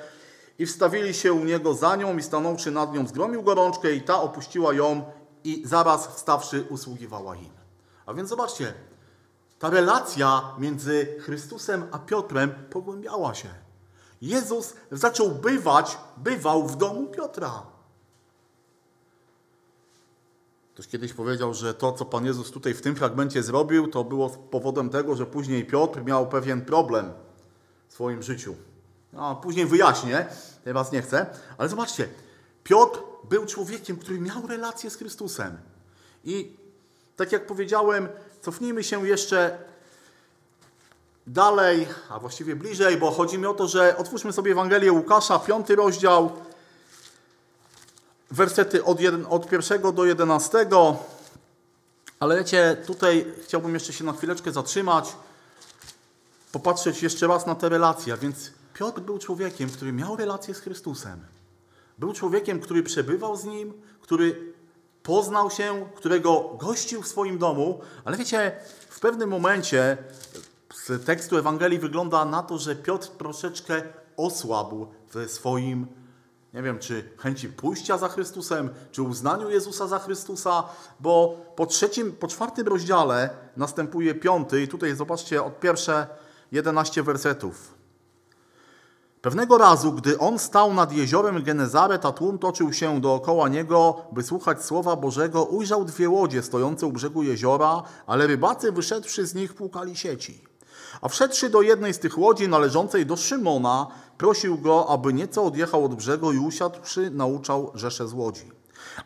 i 0.58 0.66
wstawili 0.66 1.14
się 1.14 1.32
u 1.32 1.44
niego 1.44 1.74
za 1.74 1.96
nią 1.96 2.18
i 2.18 2.22
stanąwszy 2.22 2.70
nad 2.70 2.94
nią 2.94 3.06
zgromił 3.06 3.42
gorączkę 3.42 3.92
i 3.92 4.02
ta 4.02 4.22
opuściła 4.22 4.74
ją 4.74 5.04
i 5.44 5.62
zaraz 5.66 6.08
wstawszy 6.08 6.66
usługiwała 6.70 7.36
im. 7.36 7.52
A 8.06 8.14
więc 8.14 8.28
zobaczcie, 8.28 8.74
ta 9.62 9.70
relacja 9.70 10.42
między 10.58 11.16
Chrystusem 11.20 11.84
a 11.92 11.98
Piotrem 11.98 12.54
pogłębiała 12.70 13.34
się. 13.34 13.48
Jezus 14.22 14.74
zaczął 14.90 15.30
bywać, 15.30 15.98
bywał 16.16 16.68
w 16.68 16.76
domu 16.76 17.06
Piotra. 17.06 17.62
Ktoś 20.74 20.88
kiedyś 20.88 21.12
powiedział, 21.12 21.54
że 21.54 21.74
to, 21.74 21.92
co 21.92 22.04
Pan 22.04 22.26
Jezus 22.26 22.50
tutaj 22.50 22.74
w 22.74 22.82
tym 22.82 22.96
fragmencie 22.96 23.42
zrobił, 23.42 23.88
to 23.88 24.04
było 24.04 24.30
powodem 24.30 24.90
tego, 24.90 25.16
że 25.16 25.26
później 25.26 25.66
Piotr 25.66 26.02
miał 26.04 26.28
pewien 26.28 26.64
problem 26.64 27.12
w 27.88 27.92
swoim 27.92 28.22
życiu. 28.22 28.56
No, 29.12 29.36
później 29.36 29.66
wyjaśnię, 29.66 30.26
teraz 30.64 30.92
nie 30.92 31.02
chcę, 31.02 31.26
ale 31.58 31.68
zobaczcie, 31.68 32.08
Piotr 32.64 33.00
był 33.30 33.46
człowiekiem, 33.46 33.96
który 33.96 34.20
miał 34.20 34.46
relację 34.46 34.90
z 34.90 34.96
Chrystusem. 34.96 35.58
I 36.24 36.56
tak 37.16 37.32
jak 37.32 37.46
powiedziałem, 37.46 38.08
cofnijmy 38.42 38.84
się 38.84 39.08
jeszcze 39.08 39.58
dalej, 41.26 41.88
a 42.08 42.18
właściwie 42.18 42.56
bliżej, 42.56 42.96
bo 42.96 43.10
chodzi 43.10 43.38
mi 43.38 43.46
o 43.46 43.54
to, 43.54 43.68
że 43.68 43.96
otwórzmy 43.96 44.32
sobie 44.32 44.52
Ewangelię 44.52 44.92
Łukasza, 44.92 45.38
piąty 45.38 45.76
rozdział, 45.76 46.32
wersety 48.30 48.84
od, 48.84 49.00
jeden, 49.00 49.26
od 49.28 49.48
pierwszego 49.48 49.92
do 49.92 50.04
jedenastego. 50.04 50.96
Ale 52.20 52.38
wiecie, 52.38 52.76
tutaj 52.86 53.26
chciałbym 53.44 53.74
jeszcze 53.74 53.92
się 53.92 54.04
na 54.04 54.12
chwileczkę 54.12 54.52
zatrzymać, 54.52 55.12
popatrzeć 56.52 57.02
jeszcze 57.02 57.26
raz 57.26 57.46
na 57.46 57.54
te 57.54 57.68
relacje. 57.68 58.12
A 58.12 58.16
więc 58.16 58.50
Piotr 58.74 59.00
był 59.00 59.18
człowiekiem, 59.18 59.70
który 59.70 59.92
miał 59.92 60.16
relację 60.16 60.54
z 60.54 60.60
Chrystusem. 60.60 61.20
Był 61.98 62.12
człowiekiem, 62.12 62.60
który 62.60 62.82
przebywał 62.82 63.36
z 63.36 63.44
Nim, 63.44 63.72
który 64.00 64.51
poznał 65.02 65.50
się, 65.50 65.86
którego 65.94 66.56
gościł 66.60 67.02
w 67.02 67.08
swoim 67.08 67.38
domu. 67.38 67.80
Ale 68.04 68.16
wiecie, 68.16 68.52
w 68.88 69.00
pewnym 69.00 69.30
momencie 69.30 69.96
z 70.74 71.06
tekstu 71.06 71.36
Ewangelii 71.36 71.78
wygląda 71.78 72.24
na 72.24 72.42
to, 72.42 72.58
że 72.58 72.76
Piotr 72.76 73.08
troszeczkę 73.08 73.82
osłabł 74.16 74.86
w 75.14 75.30
swoim, 75.30 75.86
nie 76.54 76.62
wiem, 76.62 76.78
czy 76.78 77.08
chęci 77.18 77.48
pójścia 77.48 77.98
za 77.98 78.08
Chrystusem, 78.08 78.70
czy 78.92 79.02
uznaniu 79.02 79.50
Jezusa 79.50 79.86
za 79.86 79.98
Chrystusa, 79.98 80.64
bo 81.00 81.36
po 81.56 81.66
trzecim, 81.66 82.12
po 82.12 82.28
czwartym 82.28 82.68
rozdziale 82.68 83.30
następuje 83.56 84.14
piąty 84.14 84.62
i 84.62 84.68
tutaj 84.68 84.96
zobaczcie 84.96 85.42
od 85.42 85.60
pierwsze 85.60 86.06
11 86.52 87.02
wersetów. 87.02 87.81
Pewnego 89.22 89.58
razu, 89.58 89.92
gdy 89.92 90.18
on 90.18 90.38
stał 90.38 90.74
nad 90.74 90.92
jeziorem 90.92 91.42
Genezaret, 91.42 92.06
a 92.06 92.12
tłum 92.12 92.38
toczył 92.38 92.72
się 92.72 93.00
dookoła 93.00 93.48
niego, 93.48 93.96
by 94.12 94.22
słuchać 94.22 94.64
słowa 94.64 94.96
Bożego, 94.96 95.44
ujrzał 95.44 95.84
dwie 95.84 96.08
łodzie 96.08 96.42
stojące 96.42 96.86
u 96.86 96.92
brzegu 96.92 97.22
jeziora, 97.22 97.82
ale 98.06 98.26
rybacy 98.26 98.72
wyszedłszy 98.72 99.26
z 99.26 99.34
nich 99.34 99.54
płukali 99.54 99.96
sieci. 99.96 100.44
A 101.00 101.08
wszedłszy 101.08 101.50
do 101.50 101.62
jednej 101.62 101.94
z 101.94 101.98
tych 101.98 102.18
łodzi 102.18 102.48
należącej 102.48 103.06
do 103.06 103.16
Szymona, 103.16 103.86
prosił 104.18 104.58
go, 104.58 104.88
aby 104.88 105.12
nieco 105.12 105.44
odjechał 105.44 105.84
od 105.84 105.94
brzegu 105.94 106.32
i 106.32 106.38
usiadłszy, 106.38 107.10
nauczał 107.10 107.72
rzesze 107.74 108.08
z 108.08 108.12
łodzi. 108.12 108.50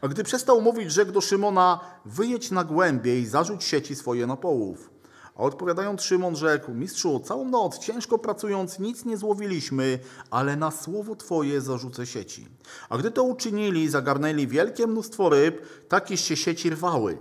A 0.01 0.09
gdy 0.09 0.25
przestał 0.25 0.61
mówić, 0.61 0.93
rzekł 0.93 1.13
do 1.13 1.21
Szymona, 1.21 1.81
wyjedź 2.05 2.51
na 2.51 2.65
głębiej 2.65 3.23
i 3.23 3.27
zarzuć 3.27 3.65
sieci 3.65 3.95
swoje 3.95 4.27
na 4.27 4.37
połów. 4.37 4.91
A 5.39 5.43
odpowiadając 5.43 6.03
Szymon 6.03 6.37
rzekł, 6.37 6.75
mistrzu, 6.75 7.21
całą 7.21 7.49
noc 7.49 7.79
ciężko 7.79 8.19
pracując 8.19 8.79
nic 8.79 9.05
nie 9.05 9.17
złowiliśmy, 9.17 9.99
ale 10.31 10.57
na 10.57 10.71
słowo 10.71 11.17
Twoje 11.17 11.61
zarzucę 11.61 12.07
sieci. 12.07 12.49
A 12.89 12.99
gdy 12.99 13.11
to 13.11 13.23
uczynili, 13.23 13.89
zagarnęli 13.89 14.47
wielkie 14.47 14.87
mnóstwo 14.87 15.29
ryb, 15.29 15.63
takie 15.89 16.17
się 16.17 16.37
sieci 16.37 16.71
rwały. 16.71 17.19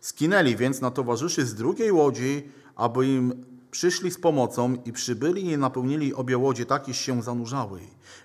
Skinęli 0.00 0.56
więc 0.56 0.80
na 0.80 0.90
towarzyszy 0.90 1.46
z 1.46 1.54
drugiej 1.54 1.92
łodzi, 1.92 2.52
aby 2.76 3.06
im 3.06 3.44
przyszli 3.70 4.10
z 4.10 4.20
pomocą 4.20 4.76
i 4.84 4.92
przybyli 4.92 5.44
i 5.44 5.58
napełnili 5.58 6.14
obie 6.14 6.38
łodzie 6.38 6.66
tak, 6.66 6.88
iż 6.88 6.98
się 6.98 7.22
zanurzały. 7.22 7.80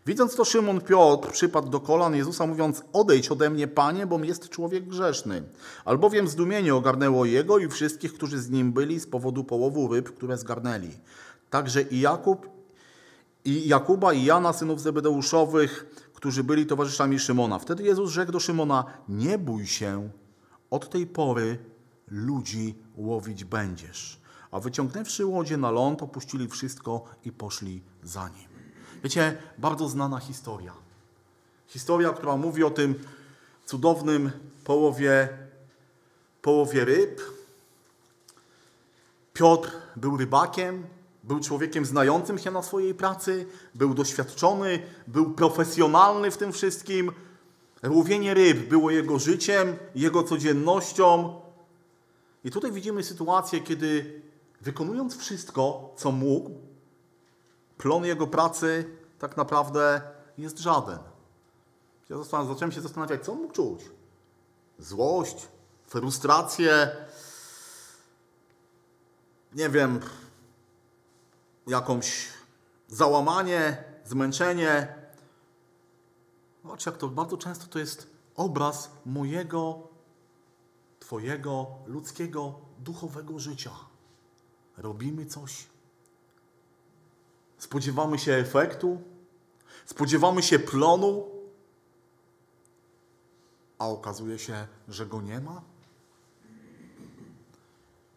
Widząc 0.05 0.35
to 0.35 0.45
Szymon 0.45 0.81
Piotr 0.81 1.31
przypadł 1.31 1.69
do 1.69 1.79
kolan 1.79 2.15
Jezusa 2.15 2.47
mówiąc 2.47 2.83
odejdź 2.93 3.31
ode 3.31 3.49
mnie 3.49 3.67
Panie, 3.67 4.07
bom 4.07 4.25
jest 4.25 4.49
człowiek 4.49 4.87
grzeszny. 4.87 5.43
Albowiem 5.85 6.27
zdumienie 6.27 6.75
ogarnęło 6.75 7.25
jego 7.25 7.57
i 7.57 7.67
wszystkich, 7.69 8.13
którzy 8.13 8.41
z 8.41 8.49
nim 8.49 8.73
byli 8.73 8.99
z 8.99 9.07
powodu 9.07 9.43
połowu 9.43 9.93
ryb, 9.93 10.15
które 10.15 10.37
zgarnęli. 10.37 10.89
Także 11.49 11.81
i 11.81 11.99
Jakub 11.99 12.53
i 13.45 13.67
Jakuba 13.67 14.13
i 14.13 14.25
Jana, 14.25 14.53
synów 14.53 14.81
Zebedeuszowych, 14.81 15.85
którzy 16.13 16.43
byli 16.43 16.65
towarzyszami 16.65 17.19
Szymona. 17.19 17.59
Wtedy 17.59 17.83
Jezus 17.83 18.11
rzekł 18.11 18.31
do 18.31 18.39
Szymona, 18.39 18.85
nie 19.09 19.37
bój 19.37 19.67
się, 19.67 20.09
od 20.69 20.89
tej 20.89 21.07
pory 21.07 21.57
ludzi 22.07 22.75
łowić 22.95 23.43
będziesz. 23.43 24.22
A 24.53 24.59
wyciągnęwszy 24.59 25.25
łodzie 25.25 25.57
na 25.57 25.71
ląd, 25.71 26.03
opuścili 26.03 26.47
wszystko 26.47 27.03
i 27.25 27.31
poszli 27.31 27.81
za 28.03 28.29
nim. 28.29 28.47
Wiecie, 29.03 29.37
bardzo 29.57 29.89
znana 29.89 30.19
historia. 30.19 30.73
Historia, 31.67 32.09
która 32.09 32.37
mówi 32.37 32.63
o 32.63 32.69
tym 32.69 32.95
cudownym 33.65 34.31
połowie, 34.63 35.29
połowie 36.41 36.85
ryb. 36.85 37.21
Piotr 39.33 39.71
był 39.95 40.17
rybakiem, 40.17 40.83
był 41.23 41.39
człowiekiem 41.39 41.85
znającym 41.85 42.37
się 42.37 42.51
na 42.51 42.63
swojej 42.63 42.93
pracy, 42.93 43.45
był 43.75 43.93
doświadczony, 43.93 44.79
był 45.07 45.33
profesjonalny 45.33 46.31
w 46.31 46.37
tym 46.37 46.51
wszystkim. 46.51 47.11
Łowienie 47.89 48.33
ryb 48.33 48.69
było 48.69 48.91
jego 48.91 49.19
życiem, 49.19 49.75
jego 49.95 50.23
codziennością. 50.23 51.39
I 52.43 52.51
tutaj 52.51 52.71
widzimy 52.71 53.03
sytuację, 53.03 53.61
kiedy 53.61 54.21
wykonując 54.63 55.17
wszystko, 55.17 55.93
co 55.97 56.11
mógł, 56.11 56.51
plon 57.77 58.05
jego 58.05 58.27
pracy 58.27 58.97
tak 59.19 59.37
naprawdę 59.37 60.01
jest 60.37 60.59
żaden. 60.59 60.99
Ja 62.09 62.23
zacząłem 62.23 62.71
się 62.71 62.81
zastanawiać, 62.81 63.25
co 63.25 63.31
on 63.31 63.41
mógł 63.41 63.53
czuć. 63.53 63.81
Złość, 64.79 65.47
frustrację, 65.87 66.95
nie 69.53 69.69
wiem, 69.69 69.99
jakąś 71.67 72.27
załamanie, 72.87 73.83
zmęczenie. 74.05 74.95
Zobacz, 76.63 76.85
jak 76.85 76.97
to 76.97 77.07
bardzo 77.07 77.37
często 77.37 77.67
to 77.67 77.79
jest 77.79 78.07
obraz 78.35 78.91
mojego, 79.05 79.93
Twojego 80.99 81.67
ludzkiego, 81.85 82.59
duchowego 82.79 83.39
życia 83.39 83.71
robimy 84.77 85.25
coś, 85.25 85.67
spodziewamy 87.57 88.19
się 88.19 88.33
efektu, 88.33 89.01
spodziewamy 89.85 90.43
się 90.43 90.59
plonu, 90.59 91.33
a 93.77 93.87
okazuje 93.87 94.39
się, 94.39 94.67
że 94.87 95.05
go 95.05 95.21
nie 95.21 95.39
ma. 95.39 95.61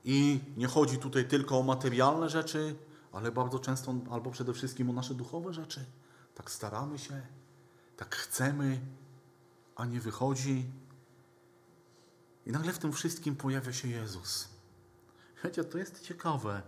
I 0.04 0.40
nie 0.56 0.66
chodzi 0.66 0.98
tutaj 0.98 1.28
tylko 1.28 1.58
o 1.58 1.62
materialne 1.62 2.30
rzeczy, 2.30 2.76
ale 3.12 3.32
bardzo 3.32 3.58
często, 3.58 3.94
albo 4.10 4.30
przede 4.30 4.52
wszystkim 4.52 4.90
o 4.90 4.92
nasze 4.92 5.14
duchowe 5.14 5.52
rzeczy. 5.52 5.84
Tak 6.34 6.50
staramy 6.50 6.98
się, 6.98 7.22
tak 7.96 8.16
chcemy, 8.16 8.80
a 9.76 9.86
nie 9.86 10.00
wychodzi. 10.00 10.66
I 12.46 12.52
nagle 12.52 12.72
w 12.72 12.78
tym 12.78 12.92
wszystkim 12.92 13.36
pojawia 13.36 13.72
się 13.72 13.88
Jezus. 13.88 14.55
Wiecie, 15.46 15.64
to 15.64 15.78
jest 15.78 16.02
ciekawe. 16.02 16.62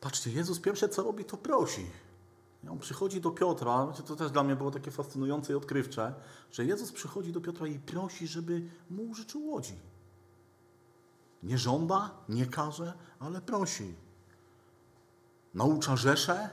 Patrzcie, 0.00 0.30
Jezus 0.30 0.60
pierwsze 0.60 0.88
co 0.88 1.02
robi, 1.02 1.24
to 1.24 1.36
prosi. 1.36 1.90
On 2.70 2.78
przychodzi 2.78 3.20
do 3.20 3.30
Piotra, 3.30 3.92
to 4.06 4.16
też 4.16 4.30
dla 4.30 4.42
mnie 4.42 4.56
było 4.56 4.70
takie 4.70 4.90
fascynujące 4.90 5.52
i 5.52 5.56
odkrywcze, 5.56 6.14
że 6.52 6.64
Jezus 6.64 6.92
przychodzi 6.92 7.32
do 7.32 7.40
Piotra 7.40 7.66
i 7.66 7.78
prosi, 7.78 8.26
żeby 8.26 8.62
mu 8.90 9.02
użyczył 9.02 9.46
łodzi. 9.46 9.78
Nie 11.42 11.58
żąda, 11.58 12.10
nie 12.28 12.46
każe, 12.46 12.92
ale 13.20 13.40
prosi. 13.40 13.94
Naucza 15.54 15.96
Rzeszę. 15.96 16.48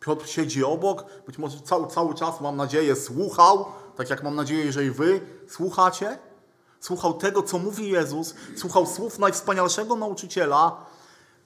Piotr 0.00 0.28
siedzi 0.28 0.64
obok, 0.64 1.04
być 1.26 1.38
może 1.38 1.60
cały, 1.60 1.86
cały 1.88 2.14
czas, 2.14 2.40
mam 2.40 2.56
nadzieję, 2.56 2.96
słuchał, 2.96 3.66
tak 3.96 4.10
jak 4.10 4.22
mam 4.22 4.34
nadzieję, 4.34 4.72
że 4.72 4.84
i 4.84 4.90
wy 4.90 5.20
słuchacie. 5.48 6.29
Słuchał 6.80 7.14
tego, 7.14 7.42
co 7.42 7.58
mówi 7.58 7.90
Jezus, 7.90 8.34
słuchał 8.56 8.86
słów 8.86 9.18
najwspanialszego 9.18 9.96
nauczyciela. 9.96 10.86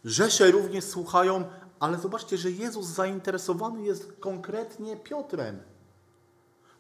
Rzesze 0.05 0.50
również 0.50 0.85
słuchają, 0.85 1.45
ale 1.81 1.99
zobaczcie, 1.99 2.38
że 2.38 2.50
Jezus 2.50 2.87
zainteresowany 2.87 3.83
jest 3.83 4.12
konkretnie 4.21 4.97
Piotrem. 4.97 5.62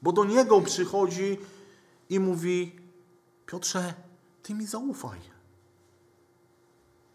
Bo 0.02 0.12
do 0.12 0.24
niego 0.24 0.60
przychodzi 0.60 1.38
i 2.08 2.20
mówi: 2.20 2.80
Piotrze, 3.46 3.94
ty 4.42 4.54
mi 4.54 4.66
zaufaj. 4.66 5.20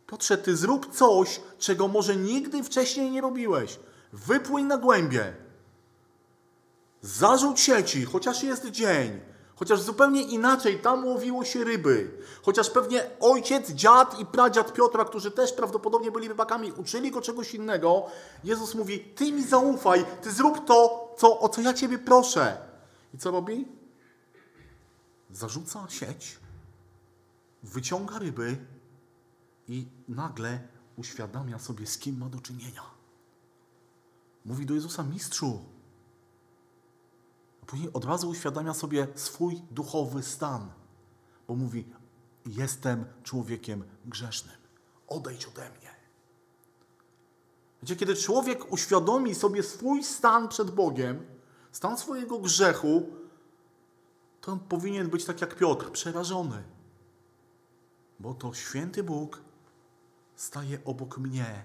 Piotrze, 0.08 0.38
ty 0.38 0.58
zrób 0.58 0.96
coś, 0.96 1.41
czego 1.60 1.88
może 1.88 2.15
nigdy 2.15 2.63
wcześniej 2.63 3.12
nie 3.12 3.22
robiłeś. 3.22 3.79
Wypłyń 4.13 4.65
na 4.65 4.77
głębie. 4.77 5.34
Zarzuć 7.01 7.60
sieci, 7.60 8.05
chociaż 8.05 8.43
jest 8.43 8.65
dzień. 8.65 9.19
Chociaż 9.59 9.81
zupełnie 9.81 10.21
inaczej 10.21 10.79
tam 10.79 11.05
łowiło 11.07 11.45
się 11.45 11.63
ryby. 11.63 12.11
Chociaż 12.41 12.69
pewnie 12.69 13.09
ojciec, 13.19 13.71
dziad 13.71 14.19
i 14.19 14.25
pradziad 14.25 14.73
Piotra, 14.73 15.05
którzy 15.05 15.31
też 15.31 15.53
prawdopodobnie 15.53 16.11
byli 16.11 16.27
rybakami, 16.27 16.71
uczyli 16.71 17.11
go 17.11 17.21
czegoś 17.21 17.53
innego. 17.53 18.05
Jezus 18.43 18.75
mówi, 18.75 18.99
ty 18.99 19.31
mi 19.31 19.43
zaufaj, 19.43 20.05
ty 20.21 20.31
zrób 20.31 20.65
to, 20.65 21.09
co, 21.17 21.39
o 21.39 21.49
co 21.49 21.61
ja 21.61 21.73
ciebie 21.73 21.99
proszę. 21.99 22.57
I 23.13 23.17
co 23.17 23.31
robi? 23.31 23.67
Zarzuca 25.31 25.89
sieć, 25.89 26.37
wyciąga 27.63 28.19
ryby 28.19 28.57
i 29.67 29.87
nagle 30.07 30.59
uświadamia 30.97 31.59
sobie, 31.59 31.87
z 31.87 31.97
kim 31.97 32.17
ma 32.17 32.29
do 32.29 32.39
czynienia. 32.39 32.83
Mówi 34.45 34.65
do 34.65 34.73
Jezusa, 34.73 35.03
mistrzu, 35.03 35.59
Później 37.69 37.93
od 37.93 38.05
razu 38.05 38.29
uświadamia 38.29 38.73
sobie 38.73 39.07
swój 39.15 39.61
duchowy 39.71 40.23
stan, 40.23 40.71
bo 41.47 41.55
mówi: 41.55 41.85
Jestem 42.45 43.05
człowiekiem 43.23 43.83
grzesznym. 44.05 44.55
Odejdź 45.07 45.45
ode 45.45 45.69
mnie. 45.69 45.89
Wiecie, 47.81 47.95
kiedy 47.95 48.15
człowiek 48.15 48.73
uświadomi 48.73 49.35
sobie 49.35 49.63
swój 49.63 50.03
stan 50.03 50.47
przed 50.47 50.71
Bogiem, 50.71 51.25
stan 51.71 51.97
swojego 51.97 52.39
grzechu, 52.39 53.09
to 54.41 54.51
on 54.51 54.59
powinien 54.59 55.09
być 55.09 55.25
tak 55.25 55.41
jak 55.41 55.55
Piotr, 55.55 55.91
przerażony. 55.91 56.63
Bo 58.19 58.33
to 58.33 58.53
święty 58.53 59.03
Bóg 59.03 59.41
staje 60.35 60.79
obok 60.85 61.17
mnie, 61.17 61.63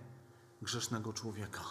grzesznego 0.62 1.12
człowieka. 1.12 1.64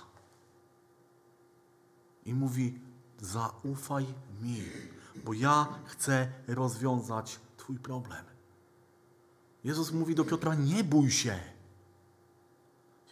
I 2.26 2.34
mówi: 2.34 2.93
Zaufaj 3.24 4.06
mi, 4.42 4.64
bo 5.26 5.34
ja 5.34 5.68
chcę 5.86 6.32
rozwiązać 6.48 7.40
Twój 7.58 7.80
problem. 7.80 8.26
Jezus 9.64 9.92
mówi 9.92 10.16
do 10.16 10.26
Piotra: 10.26 10.56
Nie 10.56 10.84
bój 10.84 11.12
się. 11.12 11.40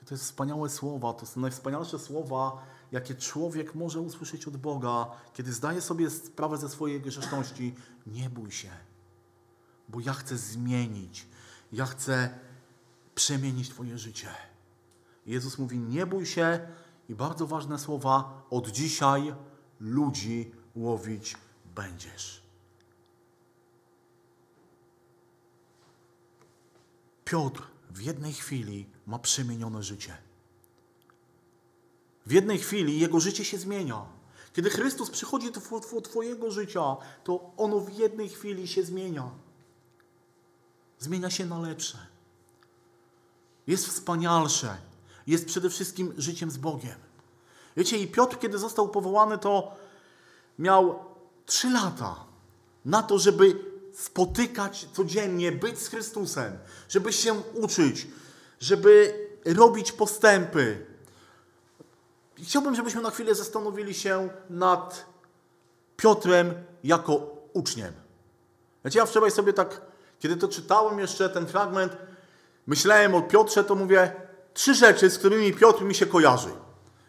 To 0.05 0.15
jest 0.15 0.23
wspaniałe 0.23 0.69
słowa, 0.69 1.13
to 1.13 1.25
są 1.25 1.41
najwspanialsze 1.41 1.99
słowa, 1.99 2.63
jakie 2.91 3.15
człowiek 3.15 3.75
może 3.75 4.01
usłyszeć 4.01 4.47
od 4.47 4.57
Boga, 4.57 5.11
kiedy 5.33 5.53
zdaje 5.53 5.81
sobie 5.81 6.09
sprawę 6.09 6.57
ze 6.57 6.69
swojej 6.69 7.01
grzeszności. 7.01 7.75
Nie 8.07 8.29
bój 8.29 8.51
się, 8.51 8.69
bo 9.89 9.99
ja 9.99 10.13
chcę 10.13 10.37
zmienić, 10.37 11.27
ja 11.71 11.85
chcę 11.85 12.39
przemienić 13.15 13.69
Twoje 13.69 13.97
życie. 13.97 14.27
Jezus 15.25 15.57
mówi: 15.57 15.79
Nie 15.79 16.05
bój 16.05 16.25
się, 16.25 16.67
i 17.09 17.15
bardzo 17.15 17.47
ważne 17.47 17.79
słowa: 17.79 18.43
od 18.49 18.67
dzisiaj 18.67 19.33
ludzi 19.81 20.51
łowić 20.75 21.37
będziesz. 21.75 22.41
Piotr 27.25 27.63
w 27.89 28.01
jednej 28.01 28.33
chwili 28.33 28.85
ma 29.07 29.19
przemienione 29.19 29.83
życie. 29.83 30.17
W 32.25 32.31
jednej 32.31 32.59
chwili 32.59 32.99
jego 32.99 33.19
życie 33.19 33.45
się 33.45 33.57
zmienia. 33.57 34.05
Kiedy 34.53 34.69
Chrystus 34.69 35.09
przychodzi 35.09 35.51
do 35.51 36.01
Twojego 36.01 36.51
życia, 36.51 36.97
to 37.23 37.51
ono 37.57 37.79
w 37.79 37.93
jednej 37.93 38.29
chwili 38.29 38.67
się 38.67 38.83
zmienia. 38.83 39.31
Zmienia 40.99 41.29
się 41.29 41.45
na 41.45 41.59
lepsze. 41.59 41.97
Jest 43.67 43.87
wspanialsze. 43.87 44.77
Jest 45.27 45.45
przede 45.45 45.69
wszystkim 45.69 46.13
życiem 46.17 46.51
z 46.51 46.57
Bogiem. 46.57 46.95
Wiecie, 47.77 47.97
i 47.97 48.07
Piotr, 48.07 48.39
kiedy 48.39 48.57
został 48.57 48.89
powołany, 48.89 49.37
to 49.37 49.75
miał 50.59 50.99
trzy 51.45 51.69
lata 51.69 52.15
na 52.85 53.03
to, 53.03 53.19
żeby 53.19 53.71
spotykać 53.93 54.87
codziennie, 54.93 55.51
być 55.51 55.79
z 55.79 55.87
Chrystusem, 55.87 56.57
żeby 56.89 57.13
się 57.13 57.33
uczyć, 57.53 58.07
żeby 58.59 59.13
robić 59.45 59.91
postępy. 59.91 60.85
Chciałbym, 62.37 62.75
żebyśmy 62.75 63.01
na 63.01 63.09
chwilę 63.09 63.35
zastanowili 63.35 63.93
się 63.93 64.29
nad 64.49 65.05
Piotrem 65.97 66.53
jako 66.83 67.37
uczniem. 67.53 67.93
Wiecie, 68.85 68.99
ja 68.99 69.05
wczoraj 69.05 69.31
sobie 69.31 69.53
tak, 69.53 69.81
kiedy 70.19 70.37
to 70.37 70.47
czytałem 70.47 70.99
jeszcze 70.99 71.29
ten 71.29 71.47
fragment, 71.47 71.97
myślałem 72.67 73.15
o 73.15 73.21
Piotrze, 73.21 73.63
to 73.63 73.75
mówię 73.75 74.11
trzy 74.53 74.75
rzeczy, 74.75 75.09
z 75.09 75.17
którymi 75.17 75.53
Piotr 75.53 75.83
mi 75.83 75.95
się 75.95 76.05
kojarzy. 76.05 76.49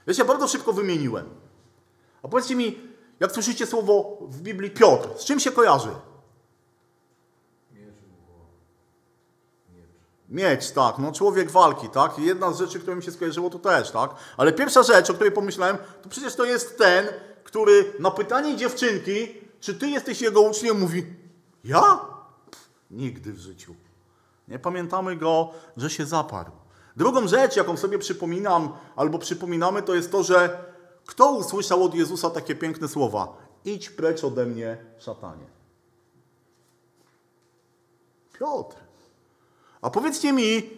Wiecie, 0.06 0.22
ja 0.22 0.28
bardzo 0.28 0.48
szybko 0.48 0.72
wymieniłem. 0.72 1.30
A 2.22 2.28
powiedzcie 2.28 2.56
mi, 2.56 2.80
jak 3.20 3.32
słyszycie 3.32 3.66
słowo 3.66 4.18
w 4.20 4.40
Biblii 4.40 4.70
Piotr, 4.70 5.08
z 5.18 5.24
czym 5.24 5.40
się 5.40 5.50
kojarzy? 5.50 5.90
Miecz, 10.28 10.70
tak, 10.70 10.98
no 10.98 11.12
człowiek 11.12 11.50
walki, 11.50 11.88
tak? 11.88 12.18
jedna 12.18 12.52
z 12.52 12.58
rzeczy, 12.58 12.80
która 12.80 12.96
mi 12.96 13.02
się 13.02 13.12
skojarzyło, 13.12 13.50
to 13.50 13.58
też, 13.58 13.90
tak? 13.90 14.10
Ale 14.36 14.52
pierwsza 14.52 14.82
rzecz, 14.82 15.10
o 15.10 15.14
której 15.14 15.32
pomyślałem, 15.32 15.78
to 16.02 16.08
przecież 16.08 16.34
to 16.34 16.44
jest 16.44 16.78
ten, 16.78 17.06
który 17.44 17.92
na 17.98 18.10
pytanie 18.10 18.56
dziewczynki, 18.56 19.28
czy 19.60 19.74
ty 19.74 19.88
jesteś 19.88 20.20
jego 20.20 20.40
uczniem, 20.40 20.80
mówi, 20.80 21.06
ja? 21.64 22.00
Pff, 22.50 22.68
nigdy 22.90 23.32
w 23.32 23.38
życiu. 23.38 23.74
Nie 24.48 24.58
pamiętamy 24.58 25.16
go, 25.16 25.50
że 25.76 25.90
się 25.90 26.06
zaparł. 26.06 26.50
Drugą 26.96 27.28
rzecz, 27.28 27.56
jaką 27.56 27.76
sobie 27.76 27.98
przypominam 27.98 28.72
albo 28.96 29.18
przypominamy, 29.18 29.82
to 29.82 29.94
jest 29.94 30.12
to, 30.12 30.22
że 30.22 30.64
kto 31.06 31.32
usłyszał 31.32 31.84
od 31.84 31.94
Jezusa 31.94 32.30
takie 32.30 32.54
piękne 32.54 32.88
słowa? 32.88 33.36
Idź 33.64 33.90
precz 33.90 34.24
ode 34.24 34.46
mnie, 34.46 34.76
szatanie. 34.98 35.46
Piotr. 38.38 38.76
A 39.82 39.90
powiedzcie 39.90 40.32
mi, 40.32 40.70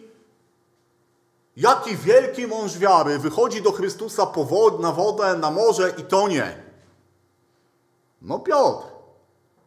jaki 1.57 1.95
wielki 1.95 2.47
mąż 2.47 2.77
wiary 2.77 3.19
wychodzi 3.19 3.61
do 3.61 3.71
Chrystusa 3.71 4.25
po 4.25 4.45
wod, 4.45 4.79
na 4.79 4.91
wodę, 4.91 5.37
na 5.37 5.51
morze 5.51 5.93
i 5.97 6.03
tonie? 6.03 6.63
No 8.21 8.39
Piotr. 8.39 8.94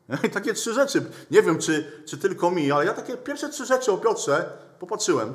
Takie 0.35 0.55
trzy 0.55 0.75
rzeczy. 0.75 1.11
Nie 1.31 1.43
wiem, 1.43 1.59
czy, 1.59 2.03
czy 2.07 2.19
tylko 2.19 2.51
mi, 2.51 2.73
ale 2.73 2.85
ja 2.85 2.95
takie 2.95 3.17
pierwsze 3.17 3.49
trzy 3.49 3.67
rzeczy 3.67 3.93
o 3.93 3.99
Piotrze 3.99 4.51
popatrzyłem. 4.79 5.35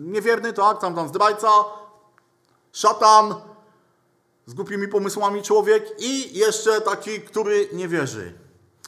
Niewierny, 0.00 0.52
tak, 0.52 0.80
tam, 0.80 0.94
tam 0.94 1.08
zdrajca, 1.08 1.48
szatan, 2.72 3.34
z 4.46 4.54
głupimi 4.54 4.88
pomysłami 4.88 5.42
człowiek 5.42 5.94
i 5.98 6.38
jeszcze 6.38 6.80
taki, 6.80 7.20
który 7.20 7.68
nie 7.72 7.88
wierzy. 7.88 8.32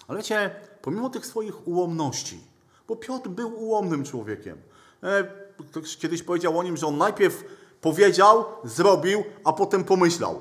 Ale 0.08 0.18
wiecie, 0.18 0.50
pomimo 0.82 1.10
tych 1.10 1.26
swoich 1.26 1.68
ułomności, 1.68 2.40
bo 2.88 2.96
Piotr 2.96 3.28
był 3.28 3.62
ułomnym 3.62 4.04
człowiekiem. 4.04 4.58
E, 5.02 5.24
ktoś 5.70 5.96
kiedyś 5.96 6.22
powiedział 6.22 6.58
o 6.58 6.62
nim, 6.62 6.76
że 6.76 6.86
on 6.86 6.98
najpierw 6.98 7.44
powiedział, 7.80 8.44
zrobił, 8.64 9.24
a 9.44 9.52
potem 9.52 9.84
pomyślał. 9.84 10.40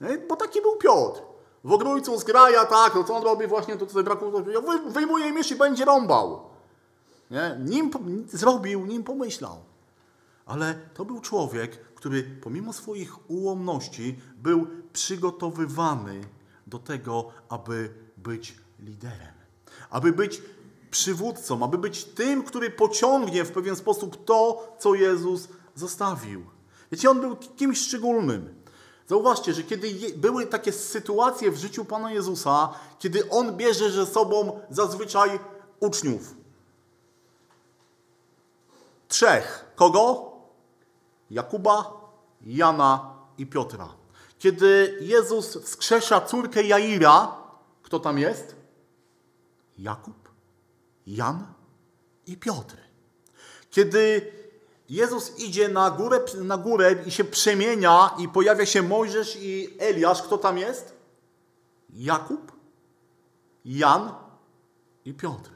E, 0.00 0.18
bo 0.18 0.36
taki 0.36 0.60
był 0.60 0.76
Piotr. 0.76 1.20
W 1.64 1.72
ogrójcu 1.72 2.18
zgraja, 2.18 2.64
tak, 2.64 2.94
no 2.94 3.04
co 3.04 3.16
on 3.16 3.22
robi 3.22 3.46
właśnie, 3.46 3.76
to 3.76 3.86
tutaj 3.86 4.04
brakuje, 4.04 4.44
wyjmuje 4.88 5.32
miecz 5.32 5.50
i 5.50 5.56
będzie 5.56 5.84
rąbał. 5.84 6.40
Nie? 7.30 7.56
Nim 7.64 7.90
zrobił, 8.32 8.86
nim 8.86 9.04
pomyślał. 9.04 9.56
Ale 10.46 10.74
to 10.94 11.04
był 11.04 11.20
człowiek, 11.20 11.78
który 11.94 12.22
pomimo 12.22 12.72
swoich 12.72 13.30
ułomności 13.30 14.18
był 14.36 14.66
przygotowywany 14.92 16.20
do 16.66 16.78
tego, 16.78 17.28
aby 17.48 17.94
być 18.16 18.54
liderem, 18.80 19.34
aby 19.90 20.12
być 20.12 20.42
przywódcą, 20.90 21.64
aby 21.64 21.78
być 21.78 22.04
tym, 22.04 22.42
który 22.42 22.70
pociągnie 22.70 23.44
w 23.44 23.52
pewien 23.52 23.76
sposób 23.76 24.24
to, 24.24 24.68
co 24.78 24.94
Jezus 24.94 25.48
zostawił. 25.74 26.42
Wiecie, 26.92 27.10
on 27.10 27.20
był 27.20 27.36
kimś 27.36 27.80
szczególnym. 27.80 28.61
Zauważcie, 29.12 29.52
że 29.52 29.62
kiedy 29.62 29.88
były 30.16 30.46
takie 30.46 30.72
sytuacje 30.72 31.50
w 31.50 31.56
życiu 31.56 31.84
Pana 31.84 32.12
Jezusa, 32.12 32.74
kiedy 32.98 33.30
On 33.30 33.56
bierze 33.56 33.90
ze 33.90 34.06
sobą 34.06 34.60
zazwyczaj 34.70 35.40
uczniów. 35.80 36.34
Trzech. 39.08 39.72
Kogo? 39.76 40.32
Jakuba, 41.30 42.00
Jana 42.42 43.14
i 43.38 43.46
Piotra. 43.46 43.88
Kiedy 44.38 44.98
Jezus 45.00 45.56
wskrzesza 45.56 46.20
córkę 46.20 46.62
Jaira, 46.62 47.36
kto 47.82 48.00
tam 48.00 48.18
jest? 48.18 48.56
Jakub, 49.78 50.28
Jan 51.06 51.46
i 52.26 52.36
Piotr. 52.36 52.76
Kiedy 53.70 54.32
Jezus 54.88 55.38
idzie 55.38 55.68
na 55.68 55.90
górę, 55.90 56.20
na 56.34 56.56
górę 56.56 56.94
i 57.06 57.10
się 57.10 57.24
przemienia 57.24 58.10
i 58.18 58.28
pojawia 58.28 58.66
się 58.66 58.82
Mojżesz 58.82 59.38
i 59.40 59.76
Eliasz. 59.78 60.22
Kto 60.22 60.38
tam 60.38 60.58
jest? 60.58 60.96
Jakub, 61.90 62.52
Jan 63.64 64.12
i 65.04 65.14
Piotr. 65.14 65.50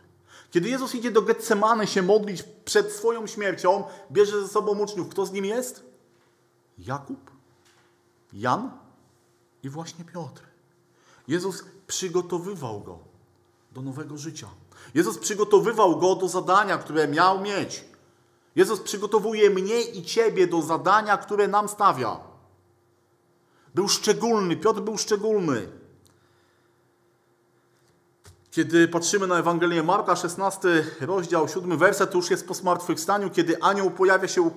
Kiedy 0.50 0.68
Jezus 0.68 0.94
idzie 0.94 1.10
do 1.10 1.22
Getsemany 1.22 1.86
się 1.86 2.02
modlić 2.02 2.42
przed 2.64 2.92
swoją 2.92 3.26
śmiercią, 3.26 3.84
bierze 4.12 4.42
ze 4.42 4.48
sobą 4.48 4.78
uczniów. 4.78 5.08
Kto 5.08 5.26
z 5.26 5.32
nim 5.32 5.44
jest? 5.44 5.84
Jakub, 6.78 7.30
Jan 8.32 8.70
i 9.62 9.68
właśnie 9.68 10.04
Piotr. 10.04 10.42
Jezus 11.28 11.64
przygotowywał 11.86 12.80
go 12.80 12.98
do 13.72 13.82
nowego 13.82 14.16
życia. 14.16 14.48
Jezus 14.94 15.18
przygotowywał 15.18 15.98
go 15.98 16.14
do 16.14 16.28
zadania, 16.28 16.78
które 16.78 17.08
miał 17.08 17.40
mieć. 17.40 17.84
Jezus 18.56 18.80
przygotowuje 18.80 19.50
mnie 19.50 19.80
i 19.80 20.02
ciebie 20.02 20.46
do 20.46 20.62
zadania, 20.62 21.16
które 21.16 21.48
nam 21.48 21.68
stawia. 21.68 22.20
Był 23.74 23.88
szczególny, 23.88 24.56
Piotr 24.56 24.80
był 24.80 24.98
szczególny. 24.98 25.68
Kiedy 28.50 28.88
patrzymy 28.88 29.26
na 29.26 29.38
Ewangelię 29.38 29.82
Marka, 29.82 30.16
16 30.16 30.84
rozdział, 31.00 31.48
7 31.48 31.78
werset, 31.78 32.10
to 32.10 32.16
już 32.16 32.30
jest 32.30 32.48
po 32.48 32.54
zmartwychwstaniu, 32.54 33.30
kiedy 33.30 33.62
anioł 33.62 33.90
pojawia 33.90 34.28
się 34.28 34.50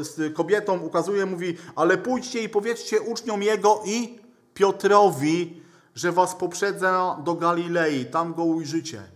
z 0.00 0.34
kobietą, 0.34 0.80
ukazuje, 0.80 1.26
mówi, 1.26 1.56
ale 1.76 1.98
pójdźcie 1.98 2.42
i 2.42 2.48
powiedzcie 2.48 3.00
uczniom 3.00 3.42
jego 3.42 3.82
i 3.84 4.18
Piotrowi, 4.54 5.62
że 5.94 6.12
was 6.12 6.34
poprzedza 6.34 7.18
do 7.24 7.34
Galilei, 7.34 8.04
tam 8.04 8.34
go 8.34 8.44
ujrzycie. 8.44 9.15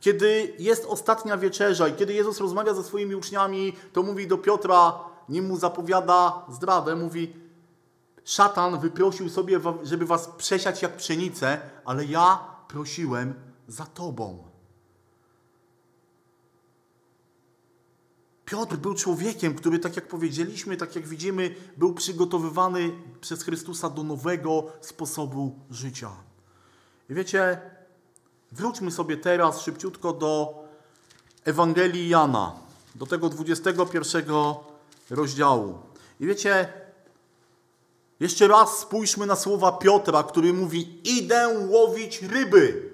Kiedy 0.00 0.54
jest 0.58 0.84
ostatnia 0.84 1.36
wieczerza 1.36 1.88
i 1.88 1.94
kiedy 1.94 2.12
Jezus 2.12 2.40
rozmawia 2.40 2.74
ze 2.74 2.84
swoimi 2.84 3.14
uczniami, 3.14 3.76
to 3.92 4.02
mówi 4.02 4.26
do 4.26 4.38
Piotra, 4.38 4.98
nim 5.28 5.46
mu 5.46 5.56
zapowiada 5.56 6.46
zdradę, 6.48 6.96
mówi: 6.96 7.32
Szatan 8.24 8.80
wyprosił 8.80 9.28
sobie, 9.28 9.60
żeby 9.82 10.06
was 10.06 10.28
przesiać 10.28 10.82
jak 10.82 10.96
pszenicę, 10.96 11.60
ale 11.84 12.04
ja 12.04 12.38
prosiłem 12.68 13.34
za 13.68 13.86
tobą. 13.86 14.46
Piotr 18.44 18.76
był 18.76 18.94
człowiekiem, 18.94 19.54
który, 19.54 19.78
tak 19.78 19.96
jak 19.96 20.08
powiedzieliśmy, 20.08 20.76
tak 20.76 20.96
jak 20.96 21.06
widzimy, 21.06 21.54
był 21.76 21.94
przygotowywany 21.94 22.92
przez 23.20 23.42
Chrystusa 23.42 23.90
do 23.90 24.02
nowego 24.02 24.72
sposobu 24.80 25.58
życia. 25.70 26.10
I 27.10 27.14
wiecie, 27.14 27.60
Wróćmy 28.56 28.90
sobie 28.90 29.16
teraz 29.16 29.60
szybciutko 29.60 30.12
do 30.12 30.64
Ewangelii 31.44 32.08
Jana, 32.08 32.52
do 32.94 33.06
tego 33.06 33.28
21 33.28 34.24
rozdziału. 35.10 35.78
I 36.20 36.26
wiecie, 36.26 36.72
jeszcze 38.20 38.48
raz 38.48 38.78
spójrzmy 38.78 39.26
na 39.26 39.36
słowa 39.36 39.72
Piotra, 39.72 40.22
który 40.22 40.52
mówi: 40.52 41.00
Idę 41.04 41.66
łowić 41.68 42.22
ryby. 42.22 42.90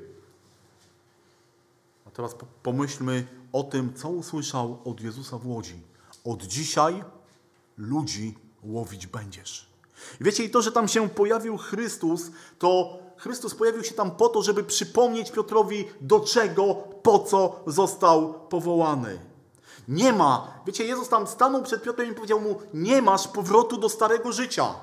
A 2.06 2.10
teraz 2.10 2.36
pomyślmy 2.62 3.26
o 3.52 3.62
tym, 3.62 3.94
co 3.94 4.08
usłyszał 4.08 4.78
od 4.84 5.00
Jezusa 5.00 5.38
w 5.38 5.46
łodzi. 5.46 5.80
Od 6.24 6.42
dzisiaj 6.42 7.04
ludzi 7.78 8.34
łowić 8.62 9.06
będziesz. 9.06 9.66
I 10.20 10.24
wiecie, 10.24 10.44
i 10.44 10.50
to, 10.50 10.62
że 10.62 10.72
tam 10.72 10.88
się 10.88 11.08
pojawił 11.08 11.56
Chrystus, 11.56 12.30
to 12.58 12.98
Chrystus 13.22 13.54
pojawił 13.54 13.84
się 13.84 13.94
tam 13.94 14.10
po 14.10 14.28
to, 14.28 14.42
żeby 14.42 14.64
przypomnieć 14.64 15.30
Piotrowi, 15.30 15.88
do 16.00 16.20
czego, 16.20 16.74
po 17.02 17.18
co 17.18 17.60
został 17.66 18.34
powołany. 18.34 19.18
Nie 19.88 20.12
ma, 20.12 20.60
wiecie, 20.66 20.84
Jezus 20.84 21.08
tam 21.08 21.26
stanął 21.26 21.62
przed 21.62 21.82
Piotrem 21.82 22.10
i 22.10 22.14
powiedział 22.14 22.40
mu: 22.40 22.60
Nie 22.74 23.02
masz 23.02 23.28
powrotu 23.28 23.76
do 23.76 23.88
starego 23.88 24.32
życia. 24.32 24.74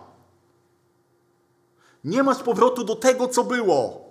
Nie 2.04 2.24
masz 2.24 2.44
powrotu 2.44 2.84
do 2.84 2.96
tego, 2.96 3.28
co 3.28 3.44
było. 3.44 4.02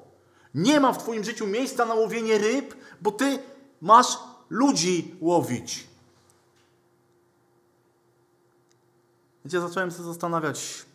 Nie 0.55 0.81
ma 0.81 0.93
w 0.93 0.99
Twoim 0.99 1.25
życiu 1.25 1.47
miejsca 1.47 1.85
na 1.85 1.95
łowienie 1.95 2.39
ryb, 2.39 2.75
bo 3.01 3.13
Ty 3.13 3.39
masz 3.81 4.19
ludzi 4.51 5.17
łowić. 5.21 5.87
Wiecie, 9.45 9.61
zacząłem 9.61 9.91
się 9.91 10.03
zastanawiać. 10.03 10.87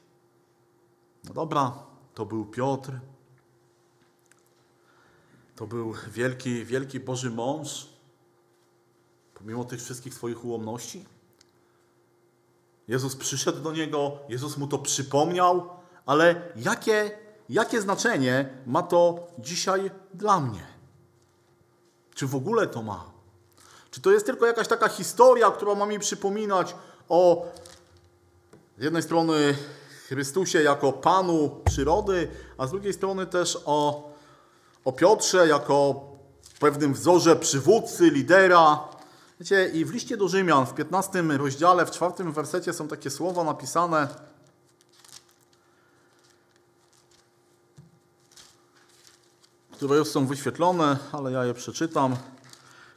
No 1.24 1.34
dobra, 1.34 1.74
to 2.14 2.26
był 2.26 2.46
Piotr, 2.46 2.92
to 5.56 5.68
był 5.68 5.94
wielki, 6.08 6.66
wielki 6.66 7.00
Boży 7.00 7.30
mąż, 7.30 7.88
pomimo 9.34 9.66
tych 9.66 9.82
wszystkich 9.82 10.14
swoich 10.14 10.46
ułomności. 10.46 11.06
Jezus 12.88 13.16
przyszedł 13.16 13.60
do 13.60 13.72
niego, 13.72 14.18
Jezus 14.30 14.58
mu 14.58 14.68
to 14.68 14.80
przypomniał, 14.80 15.70
ale 16.06 16.42
jakie, 16.56 17.18
jakie 17.50 17.82
znaczenie 17.82 18.50
ma 18.66 18.84
to 18.84 19.28
dzisiaj 19.40 19.92
dla 20.14 20.40
mnie? 20.40 20.68
Czy 22.16 22.28
w 22.28 22.36
ogóle 22.36 22.68
to 22.68 22.82
ma? 22.82 23.12
Czy 23.92 24.02
to 24.02 24.12
jest 24.12 24.26
tylko 24.26 24.46
jakaś 24.46 24.68
taka 24.68 24.90
historia, 24.90 25.52
która 25.52 25.76
ma 25.76 25.86
mi 25.86 26.00
przypominać 26.00 26.76
o 27.10 27.46
z 28.78 28.84
jednej 28.84 29.04
strony 29.04 29.56
Chrystusie 30.08 30.62
jako 30.62 30.94
Panu 30.94 31.62
przyrody, 31.66 32.28
a 32.58 32.68
z 32.68 32.72
drugiej 32.72 32.94
strony 32.94 33.26
też 33.26 33.58
o 33.66 34.13
o 34.86 34.92
Piotrze 34.92 35.48
jako 35.48 36.02
pewnym 36.60 36.94
wzorze 36.94 37.36
przywódcy, 37.36 38.10
lidera. 38.10 38.80
Wiecie, 39.40 39.70
i 39.74 39.86
w 39.86 39.94
liście 39.94 40.18
do 40.18 40.28
Rzymian 40.28 40.66
w 40.66 40.74
15 40.74 41.22
rozdziale, 41.22 41.86
w 41.86 41.92
czwartym 41.92 42.34
wersecie 42.34 42.74
są 42.74 42.88
takie 42.88 43.10
słowa 43.10 43.44
napisane. 43.44 44.08
które 49.72 49.98
już 49.98 50.08
są 50.08 50.28
wyświetlone, 50.28 50.98
ale 51.12 51.32
ja 51.32 51.46
je 51.46 51.54
przeczytam. 51.54 52.16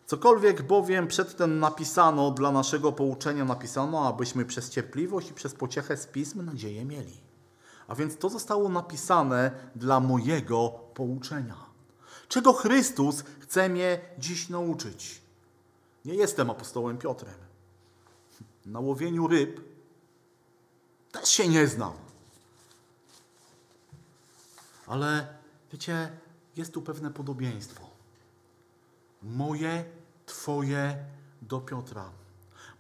Cokolwiek 0.06 0.62
bowiem 0.62 1.06
przedtem 1.06 1.58
napisano, 1.58 2.30
dla 2.30 2.52
naszego 2.52 2.92
pouczenia 2.92 3.44
napisano, 3.44 4.08
abyśmy 4.08 4.44
przez 4.44 4.70
cierpliwość 4.70 5.30
i 5.30 5.34
przez 5.34 5.54
pociechę 5.54 5.96
z 5.96 6.06
pism 6.06 6.44
nadzieję 6.44 6.84
mieli. 6.84 7.20
A 7.88 7.94
więc 7.94 8.18
to 8.18 8.28
zostało 8.28 8.68
napisane 8.68 9.50
dla 9.76 10.00
mojego 10.00 10.68
pouczenia. 10.94 11.65
Czego 12.28 12.52
Chrystus 12.52 13.24
chce 13.40 13.68
mnie 13.68 14.00
dziś 14.18 14.48
nauczyć? 14.48 15.20
Nie 16.04 16.14
jestem 16.14 16.50
apostołem 16.50 16.98
Piotrem. 16.98 17.34
Na 18.66 18.80
łowieniu 18.80 19.26
ryb 19.26 19.60
też 21.12 21.28
się 21.28 21.48
nie 21.48 21.66
znam. 21.66 21.92
Ale 24.86 25.26
wiecie, 25.72 26.18
jest 26.56 26.72
tu 26.72 26.82
pewne 26.82 27.10
podobieństwo. 27.10 27.90
Moje, 29.22 29.84
Twoje 30.26 31.04
do 31.42 31.60
Piotra. 31.60 32.10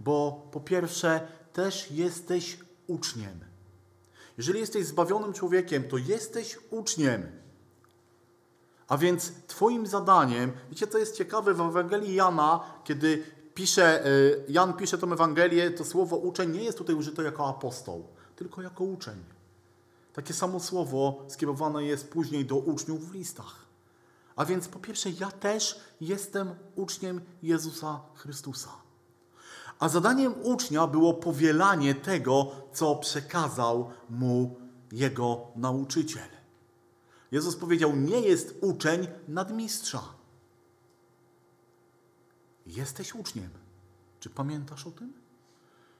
Bo 0.00 0.48
po 0.52 0.60
pierwsze, 0.60 1.28
też 1.52 1.90
jesteś 1.90 2.58
uczniem. 2.86 3.40
Jeżeli 4.38 4.60
jesteś 4.60 4.86
zbawionym 4.86 5.32
człowiekiem, 5.32 5.88
to 5.88 5.98
jesteś 5.98 6.58
uczniem. 6.70 7.45
A 8.88 8.96
więc 8.96 9.32
Twoim 9.46 9.86
zadaniem, 9.86 10.52
wiecie 10.70 10.86
co 10.86 10.98
jest 10.98 11.16
ciekawe 11.16 11.54
w 11.54 11.60
Ewangelii 11.60 12.14
Jana, 12.14 12.60
kiedy 12.84 13.22
pisze, 13.54 14.04
e, 14.04 14.08
Jan 14.48 14.72
pisze 14.72 14.98
tę 14.98 15.06
Ewangelię, 15.06 15.70
to 15.70 15.84
słowo 15.84 16.16
uczeń 16.16 16.52
nie 16.52 16.64
jest 16.64 16.78
tutaj 16.78 16.94
użyte 16.94 17.22
jako 17.22 17.48
apostoł, 17.48 18.06
tylko 18.36 18.62
jako 18.62 18.84
uczeń. 18.84 19.24
Takie 20.12 20.34
samo 20.34 20.60
słowo 20.60 21.24
skierowane 21.28 21.84
jest 21.84 22.10
później 22.10 22.44
do 22.44 22.56
uczniów 22.56 23.10
w 23.10 23.14
listach. 23.14 23.66
A 24.36 24.44
więc 24.44 24.68
po 24.68 24.78
pierwsze, 24.78 25.10
ja 25.10 25.30
też 25.30 25.80
jestem 26.00 26.54
uczniem 26.76 27.20
Jezusa 27.42 28.00
Chrystusa. 28.14 28.70
A 29.78 29.88
zadaniem 29.88 30.34
ucznia 30.42 30.86
było 30.86 31.14
powielanie 31.14 31.94
tego, 31.94 32.50
co 32.72 32.96
przekazał 32.96 33.90
mu 34.10 34.56
jego 34.92 35.46
nauczyciel. 35.56 36.35
Jezus 37.32 37.56
powiedział: 37.56 37.96
Nie 37.96 38.20
jest 38.20 38.54
uczeń 38.60 39.06
nadmistrza. 39.28 40.02
Jesteś 42.66 43.14
uczniem. 43.14 43.50
Czy 44.20 44.30
pamiętasz 44.30 44.86
o 44.86 44.90
tym? 44.90 45.12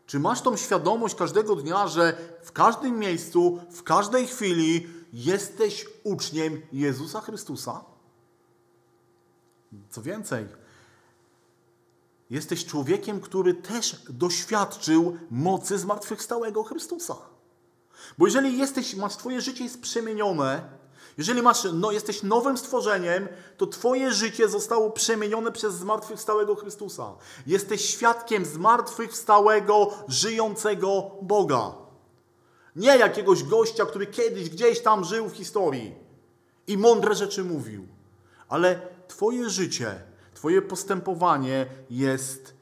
Czy 0.07 0.19
masz 0.19 0.43
tą 0.43 0.57
świadomość 0.57 1.15
każdego 1.15 1.57
dnia, 1.57 1.89
że 1.89 2.17
w 2.43 2.53
każdym 2.53 2.99
miejscu, 2.99 3.61
w 3.71 3.83
każdej 3.83 4.27
chwili 4.27 4.87
jesteś 5.13 5.87
uczniem 6.05 6.63
Jezusa 6.73 7.21
Chrystusa? 7.21 7.85
Co 9.91 10.03
więcej, 10.03 10.47
jesteś 12.31 12.67
człowiekiem, 12.67 13.21
który 13.21 13.55
też 13.55 14.03
doświadczył 14.09 15.19
mocy 15.31 15.79
zmartwychwstałego 15.79 16.63
Chrystusa. 16.63 17.17
Bo 18.19 18.27
jeżeli 18.27 18.59
jesteś, 18.59 18.95
masz 18.95 19.17
twoje 19.17 19.41
życie 19.41 19.65
jest 19.65 19.81
przemienione, 19.81 20.69
jeżeli 21.17 21.43
masz, 21.43 21.67
no, 21.73 21.93
jesteś 21.93 22.23
nowym 22.23 22.59
stworzeniem, 22.59 23.29
to 23.57 23.67
Twoje 23.67 24.13
życie 24.13 24.49
zostało 24.49 24.91
przemienione 24.91 25.53
przez 25.53 25.75
zmartwychwstałego 25.75 26.55
Chrystusa. 26.55 27.15
Jesteś 27.47 27.85
świadkiem 27.85 28.45
zmartwychwstałego, 28.45 29.91
żyjącego 30.09 31.11
Boga. 31.23 31.75
Nie 32.77 32.97
jakiegoś 32.99 33.43
gościa, 33.43 33.87
który 33.87 34.07
kiedyś 34.07 34.51
gdzieś 34.51 34.83
tam 34.83 35.05
żył 35.05 35.29
w 35.29 35.37
historii 35.37 35.95
i 36.67 36.79
mądre 36.79 37.15
rzeczy 37.15 37.45
mówił, 37.45 37.87
ale 38.49 38.81
Twoje 39.09 39.51
życie, 39.51 40.03
Twoje 40.35 40.63
postępowanie 40.63 41.67
jest 41.91 42.55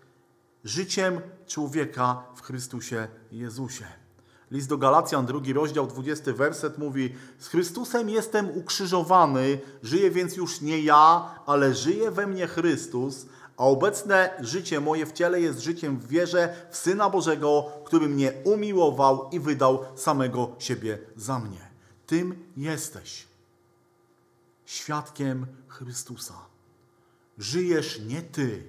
życiem 0.65 1.21
człowieka 1.47 2.23
w 2.37 2.43
Chrystusie 2.43 3.09
Jezusie. 3.33 4.04
List 4.51 4.69
do 4.69 4.79
Galacjan, 4.79 5.27
drugi 5.27 5.53
rozdział, 5.53 5.87
20 5.87 6.33
werset 6.33 6.79
mówi: 6.79 7.15
Z 7.39 7.49
Chrystusem 7.49 8.11
jestem 8.11 8.51
ukrzyżowany, 8.51 9.61
żyję 9.83 10.11
więc 10.11 10.37
już 10.37 10.61
nie 10.61 10.81
ja, 10.81 11.31
ale 11.47 11.75
żyje 11.75 12.11
we 12.11 12.27
mnie 12.27 12.47
Chrystus, 12.47 13.27
a 13.57 13.65
obecne 13.65 14.31
życie 14.41 14.81
moje 14.81 15.07
w 15.07 15.13
ciele 15.13 15.41
jest 15.41 15.61
życiem 15.61 15.99
w 15.99 16.09
wierze 16.09 16.67
w 16.71 16.77
Syna 16.77 17.11
Bożego, 17.11 17.67
który 17.85 18.09
mnie 18.09 18.33
umiłował 18.45 19.29
i 19.33 19.41
wydał 19.41 19.85
samego 19.95 20.51
siebie 20.59 20.99
za 21.17 21.39
mnie. 21.39 21.71
Tym 22.07 22.45
jesteś. 22.57 23.27
Świadkiem 24.67 25.47
Chrystusa. 25.69 26.35
Żyjesz 27.39 28.01
nie 28.01 28.23
ty, 28.23 28.63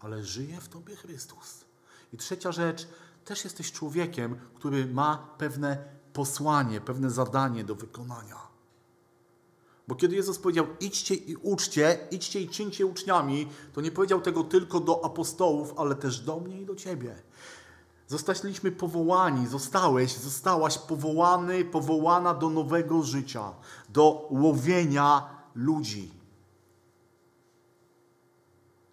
ale 0.00 0.24
żyje 0.24 0.60
w 0.60 0.68
tobie 0.68 0.96
Chrystus. 0.96 1.64
I 2.12 2.16
trzecia 2.16 2.52
rzecz, 2.52 2.88
też 3.28 3.44
jesteś 3.44 3.72
człowiekiem, 3.72 4.38
który 4.54 4.86
ma 4.86 5.34
pewne 5.38 5.78
posłanie, 6.12 6.80
pewne 6.80 7.10
zadanie 7.10 7.64
do 7.64 7.74
wykonania. 7.74 8.48
Bo 9.88 9.94
kiedy 9.94 10.16
Jezus 10.16 10.38
powiedział: 10.38 10.66
idźcie 10.80 11.14
i 11.14 11.36
uczcie, 11.36 11.98
idźcie 12.10 12.40
i 12.40 12.48
czyńcie 12.48 12.86
uczniami, 12.86 13.48
to 13.72 13.80
nie 13.80 13.90
powiedział 13.90 14.20
tego 14.20 14.44
tylko 14.44 14.80
do 14.80 15.04
apostołów, 15.04 15.74
ale 15.76 15.94
też 15.94 16.20
do 16.20 16.40
mnie 16.40 16.60
i 16.60 16.66
do 16.66 16.74
ciebie. 16.74 17.14
Zostaliśmy 18.06 18.72
powołani, 18.72 19.46
zostałeś, 19.46 20.16
zostałaś 20.16 20.78
powołany, 20.78 21.64
powołana 21.64 22.34
do 22.34 22.50
nowego 22.50 23.02
życia, 23.02 23.52
do 23.88 24.28
łowienia 24.30 25.28
ludzi. 25.54 26.10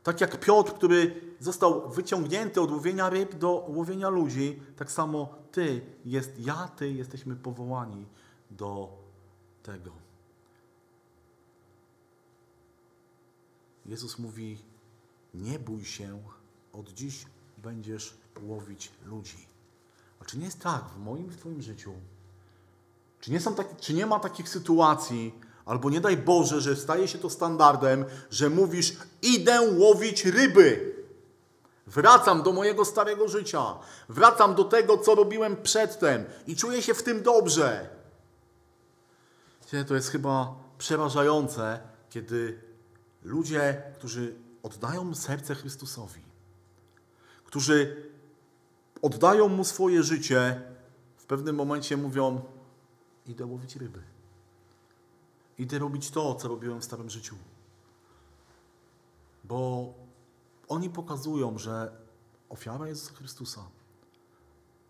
Tak 0.04 0.22
jak 0.22 0.40
Piotr, 0.40 0.74
który 0.74 1.25
został 1.40 1.90
wyciągnięty 1.90 2.62
od 2.62 2.72
łowienia 2.72 3.10
ryb 3.10 3.36
do 3.36 3.66
łowienia 3.68 4.10
ludzi, 4.10 4.62
tak 4.76 4.92
samo 4.92 5.36
Ty, 5.52 5.82
jest, 6.06 6.40
ja, 6.40 6.68
Ty 6.68 6.92
jesteśmy 6.92 7.36
powołani 7.36 8.06
do 8.52 8.90
tego. 9.64 9.92
Jezus 13.86 14.20
mówi: 14.20 14.58
Nie 15.34 15.60
bój 15.60 15.86
się, 15.86 16.24
od 16.74 16.90
dziś 16.90 17.26
będziesz 17.58 18.18
łowić 18.44 18.92
ludzi. 19.06 19.48
A 20.20 20.26
czy 20.26 20.38
nie 20.38 20.46
jest 20.46 20.60
tak 20.60 20.90
w 20.90 20.98
moim, 20.98 21.30
w 21.30 21.38
Twoim 21.38 21.62
życiu? 21.62 21.94
Czy 23.20 23.32
nie, 23.32 23.40
są 23.40 23.56
tak, 23.56 23.78
czy 23.78 23.94
nie 23.94 24.06
ma 24.06 24.20
takich 24.20 24.50
sytuacji, 24.50 25.34
Albo 25.66 25.90
nie 25.90 26.02
daj 26.02 26.18
Boże, 26.18 26.62
że 26.62 26.76
staje 26.76 27.08
się 27.08 27.18
to 27.18 27.30
standardem, 27.30 28.06
że 28.30 28.50
mówisz: 28.50 28.94
Idę 29.22 29.62
łowić 29.62 30.26
ryby. 30.26 30.95
Wracam 31.88 32.44
do 32.44 32.52
mojego 32.52 32.86
starego 32.86 33.28
życia. 33.28 33.80
Wracam 34.10 34.56
do 34.56 34.64
tego, 34.64 34.98
co 34.98 35.16
robiłem 35.16 35.58
przedtem 35.58 36.26
i 36.48 36.56
czuję 36.56 36.82
się 36.82 36.94
w 36.94 37.04
tym 37.04 37.24
dobrze. 37.24 37.90
To 39.88 39.96
jest 39.96 40.10
chyba 40.10 40.56
przerażające, 40.78 41.80
kiedy 42.10 42.62
ludzie, 43.24 43.84
którzy 43.96 44.36
oddają 44.64 45.16
serce 45.16 45.56
Chrystusowi, 45.56 46.22
którzy 47.46 48.10
oddają 49.02 49.48
mu 49.48 49.64
swoje 49.64 50.04
życie, 50.04 50.62
w 51.18 51.26
pewnym 51.26 51.56
momencie 51.56 51.98
mówią: 51.98 52.42
Idę 53.26 53.46
łowić 53.46 53.76
ryby. 53.76 54.04
Idę 55.58 55.80
robić 55.80 56.12
to, 56.12 56.36
co 56.36 56.48
robiłem 56.48 56.82
w 56.82 56.86
starym 56.86 57.10
życiu. 57.10 57.36
Bo 59.44 59.94
oni 60.68 60.90
pokazują, 60.90 61.58
że 61.58 61.98
ofiara 62.50 62.88
Jezusa 62.88 63.14
Chrystusa, 63.14 63.62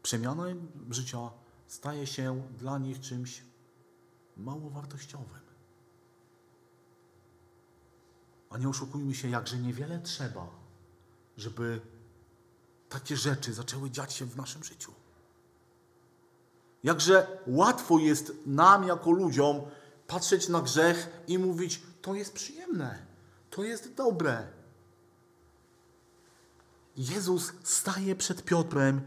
przemiana 0.04 0.44
życia 0.90 1.32
staje 1.68 2.08
się 2.08 2.48
dla 2.58 2.78
nich 2.78 3.00
czymś 3.00 3.44
mało 4.38 4.70
wartościowym. 4.70 5.46
A 8.50 8.58
nie 8.58 8.70
oszukujmy 8.70 9.16
się, 9.16 9.30
jakże 9.30 9.58
niewiele 9.58 10.00
trzeba, 10.00 10.48
żeby 11.38 11.82
takie 12.90 13.18
rzeczy 13.18 13.54
zaczęły 13.54 13.92
dziać 13.92 14.14
się 14.14 14.26
w 14.26 14.38
naszym 14.38 14.64
życiu. 14.64 14.92
Jakże 16.84 17.28
łatwo 17.48 18.00
jest 18.00 18.32
nam, 18.46 18.88
jako 18.88 19.12
ludziom, 19.12 19.62
patrzeć 20.08 20.50
na 20.50 20.62
grzech 20.62 21.24
i 21.28 21.38
mówić: 21.40 21.82
To 22.02 22.16
jest 22.16 22.34
przyjemne, 22.34 23.06
to 23.50 23.64
jest 23.64 23.94
dobre. 23.94 24.48
Jezus 26.98 27.54
staje 27.64 28.16
przed 28.16 28.44
Piotrem, 28.44 29.02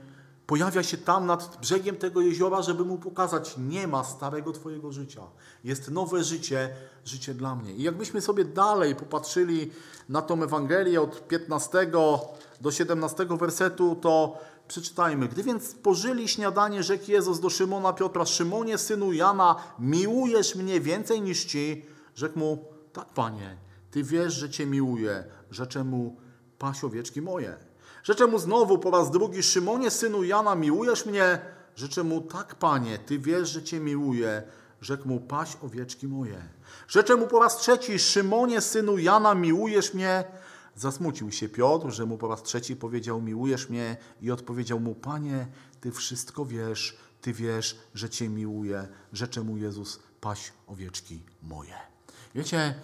pojawia 0.47 0.83
się 0.83 0.99
tam 0.99 1.27
nad 1.27 1.59
brzegiem 1.61 1.97
tego 1.97 2.21
jeziora, 2.21 2.63
żeby 2.63 2.85
mu 2.85 2.99
pokazać: 2.99 3.55
Nie 3.59 3.87
ma 3.87 4.05
starego 4.05 4.53
Twojego 4.53 4.93
życia. 4.93 5.23
Jest 5.65 5.91
nowe 5.91 6.25
życie, 6.25 6.71
życie 7.05 7.35
dla 7.35 7.55
mnie. 7.55 7.73
I 7.73 7.83
jakbyśmy 7.83 8.21
sobie 8.21 8.45
dalej 8.45 8.95
popatrzyli 8.95 9.71
na 10.09 10.23
tą 10.23 10.43
Ewangelię 10.43 11.01
od 11.01 11.29
15 11.29 11.91
do 12.61 12.71
17 12.71 13.27
wersetu, 13.27 13.97
to 13.97 14.39
Przeczytajmy. 14.69 15.29
Gdy 15.29 15.43
więc 15.43 15.69
spożyli 15.69 16.29
śniadanie, 16.29 16.83
rzekł 16.83 17.11
Jezus 17.11 17.41
do 17.41 17.51
Szymona 17.51 17.93
Piotra, 17.93 18.27
Szymonie, 18.27 18.79
synu 18.79 19.13
Jana, 19.13 19.57
miłujesz 19.79 20.55
mnie 20.55 20.81
więcej 20.81 21.23
niż 21.23 21.45
ci? 21.45 21.87
Rzekł 22.15 22.39
mu, 22.39 22.65
tak 22.93 23.07
panie, 23.07 23.57
ty 23.91 24.03
wiesz, 24.05 24.35
że 24.35 24.51
cię 24.51 24.67
miłuję. 24.67 25.25
Rzeczę 25.51 25.85
mu, 25.85 26.17
paś 26.59 26.85
owieczki 26.85 27.23
moje. 27.23 27.68
Rzeczę 28.03 28.27
mu 28.27 28.39
znowu 28.39 28.79
po 28.79 28.91
raz 28.91 29.11
drugi, 29.11 29.43
Szymonie, 29.43 29.91
synu 29.91 30.25
Jana, 30.25 30.55
miłujesz 30.55 31.07
mnie? 31.07 31.39
Rzeczę 31.77 32.05
mu, 32.05 32.21
tak 32.21 32.55
panie, 32.55 32.99
ty 32.99 33.19
wiesz, 33.19 33.49
że 33.49 33.63
cię 33.63 33.81
miłuję. 33.81 34.43
Rzekł 34.81 35.09
mu, 35.09 35.21
paś 35.21 35.57
owieczki 35.63 36.09
moje. 36.09 36.43
Rzeczę 36.89 37.17
mu 37.17 37.27
po 37.27 37.39
raz 37.39 37.57
trzeci, 37.57 37.99
Szymonie, 37.99 38.61
synu 38.61 38.99
Jana, 38.99 39.35
miłujesz 39.35 39.95
mnie? 39.95 40.25
Zasmucił 40.77 41.33
się 41.33 41.49
Piotr, 41.49 41.91
że 41.91 42.07
mu 42.07 42.19
po 42.19 42.29
raz 42.29 42.43
trzeci 42.43 42.77
powiedział: 42.77 43.21
Miłujesz 43.21 43.69
mnie? 43.69 43.97
I 44.23 44.31
odpowiedział 44.31 44.81
mu: 44.81 44.95
Panie, 44.95 45.47
ty 45.81 45.93
wszystko 45.93 46.45
wiesz, 46.45 46.97
ty 47.21 47.33
wiesz, 47.33 47.79
że 47.95 48.11
cię 48.11 48.29
miłuję. 48.29 48.89
Rzecze 49.13 49.43
mu 49.43 49.57
Jezus: 49.57 50.01
Paś 50.21 50.53
owieczki 50.67 51.23
moje. 51.43 51.75
Wiecie, 52.35 52.75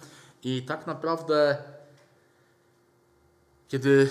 i 0.43 0.63
tak 0.67 0.87
naprawdę, 0.87 1.57
kiedy 3.67 4.09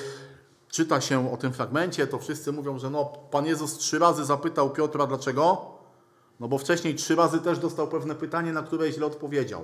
czyta 0.75 1.01
się 1.01 1.33
o 1.33 1.37
tym 1.37 1.53
fragmencie, 1.53 2.07
to 2.07 2.19
wszyscy 2.19 2.53
mówią, 2.53 2.79
że 2.79 2.91
no, 2.91 3.05
Pan 3.31 3.47
Jezus 3.47 3.79
trzy 3.79 3.99
razy 3.99 4.25
zapytał 4.25 4.71
Piotra, 4.71 5.07
dlaczego? 5.07 5.67
No 6.41 6.49
bo 6.49 6.59
wcześniej 6.59 6.95
trzy 6.95 7.15
razy 7.15 7.39
też 7.39 7.59
dostał 7.59 7.89
pewne 7.89 8.15
pytanie, 8.15 8.53
na 8.53 8.63
które 8.63 8.93
źle 8.93 9.07
odpowiedział. 9.07 9.63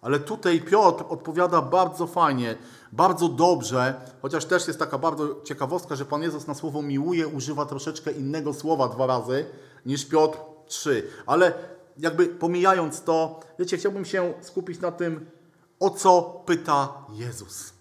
Ale 0.00 0.20
tutaj 0.20 0.60
Piotr 0.60 1.04
odpowiada 1.08 1.62
bardzo 1.62 2.06
fajnie, 2.06 2.56
bardzo 2.92 3.28
dobrze, 3.28 3.94
chociaż 4.22 4.44
też 4.44 4.66
jest 4.66 4.78
taka 4.78 4.98
bardzo 4.98 5.42
ciekawostka, 5.44 5.96
że 5.96 6.04
Pan 6.04 6.22
Jezus 6.22 6.46
na 6.46 6.54
słowo 6.54 6.82
miłuje 6.82 7.28
używa 7.28 7.66
troszeczkę 7.66 8.12
innego 8.12 8.54
słowa 8.54 8.88
dwa 8.88 9.06
razy 9.06 9.46
niż 9.86 10.06
Piotr 10.06 10.38
trzy. 10.66 11.08
Ale 11.26 11.52
jakby 11.98 12.26
pomijając 12.26 13.02
to, 13.02 13.40
wiecie, 13.58 13.76
chciałbym 13.76 14.04
się 14.04 14.34
skupić 14.40 14.80
na 14.80 14.92
tym, 14.92 15.30
o 15.80 15.90
co 15.90 16.42
pyta 16.46 17.04
Jezus. 17.12 17.73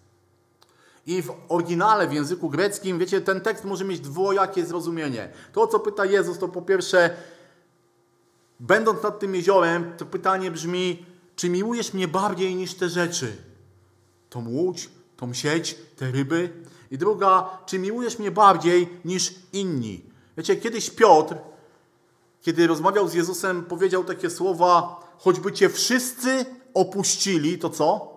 I 1.05 1.21
w 1.21 1.31
oryginale, 1.49 2.07
w 2.07 2.13
języku 2.13 2.49
greckim, 2.49 2.99
wiecie, 2.99 3.21
ten 3.21 3.41
tekst 3.41 3.65
może 3.65 3.85
mieć 3.85 3.99
dwojakie 3.99 4.65
zrozumienie. 4.65 5.29
To, 5.53 5.61
o 5.61 5.67
co 5.67 5.79
pyta 5.79 6.05
Jezus, 6.05 6.39
to 6.39 6.47
po 6.47 6.61
pierwsze, 6.61 7.09
będąc 8.59 9.03
nad 9.03 9.19
tym 9.19 9.35
jeziorem, 9.35 9.93
to 9.97 10.05
pytanie 10.05 10.51
brzmi, 10.51 11.05
czy 11.35 11.49
miłujesz 11.49 11.93
mnie 11.93 12.07
bardziej 12.07 12.55
niż 12.55 12.73
te 12.73 12.89
rzeczy? 12.89 13.37
Tą 14.29 14.49
łódź, 14.49 14.89
tą 15.17 15.33
sieć, 15.33 15.77
te 15.97 16.11
ryby? 16.11 16.49
I 16.91 16.97
druga, 16.97 17.49
czy 17.65 17.79
miłujesz 17.79 18.19
mnie 18.19 18.31
bardziej 18.31 18.89
niż 19.05 19.35
inni? 19.53 20.05
Wiecie, 20.37 20.55
kiedyś 20.55 20.89
Piotr, 20.89 21.35
kiedy 22.41 22.67
rozmawiał 22.67 23.07
z 23.07 23.13
Jezusem, 23.13 23.63
powiedział 23.63 24.03
takie 24.03 24.29
słowa: 24.29 24.99
choćby 25.19 25.51
cię 25.51 25.69
wszyscy 25.69 26.45
opuścili, 26.73 27.59
to 27.59 27.69
co? 27.69 28.12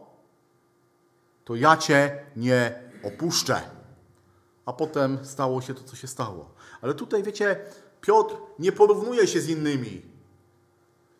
To 1.46 1.54
ja 1.54 1.76
cię 1.76 2.18
nie 2.36 2.82
opuszczę. 3.02 3.60
A 4.66 4.72
potem 4.72 5.18
stało 5.22 5.62
się 5.62 5.74
to, 5.74 5.84
co 5.84 5.96
się 5.96 6.06
stało. 6.06 6.50
Ale 6.80 6.94
tutaj, 6.94 7.22
wiecie, 7.22 7.56
Piotr 8.00 8.34
nie 8.58 8.72
porównuje 8.72 9.26
się 9.26 9.40
z 9.40 9.48
innymi. 9.48 10.02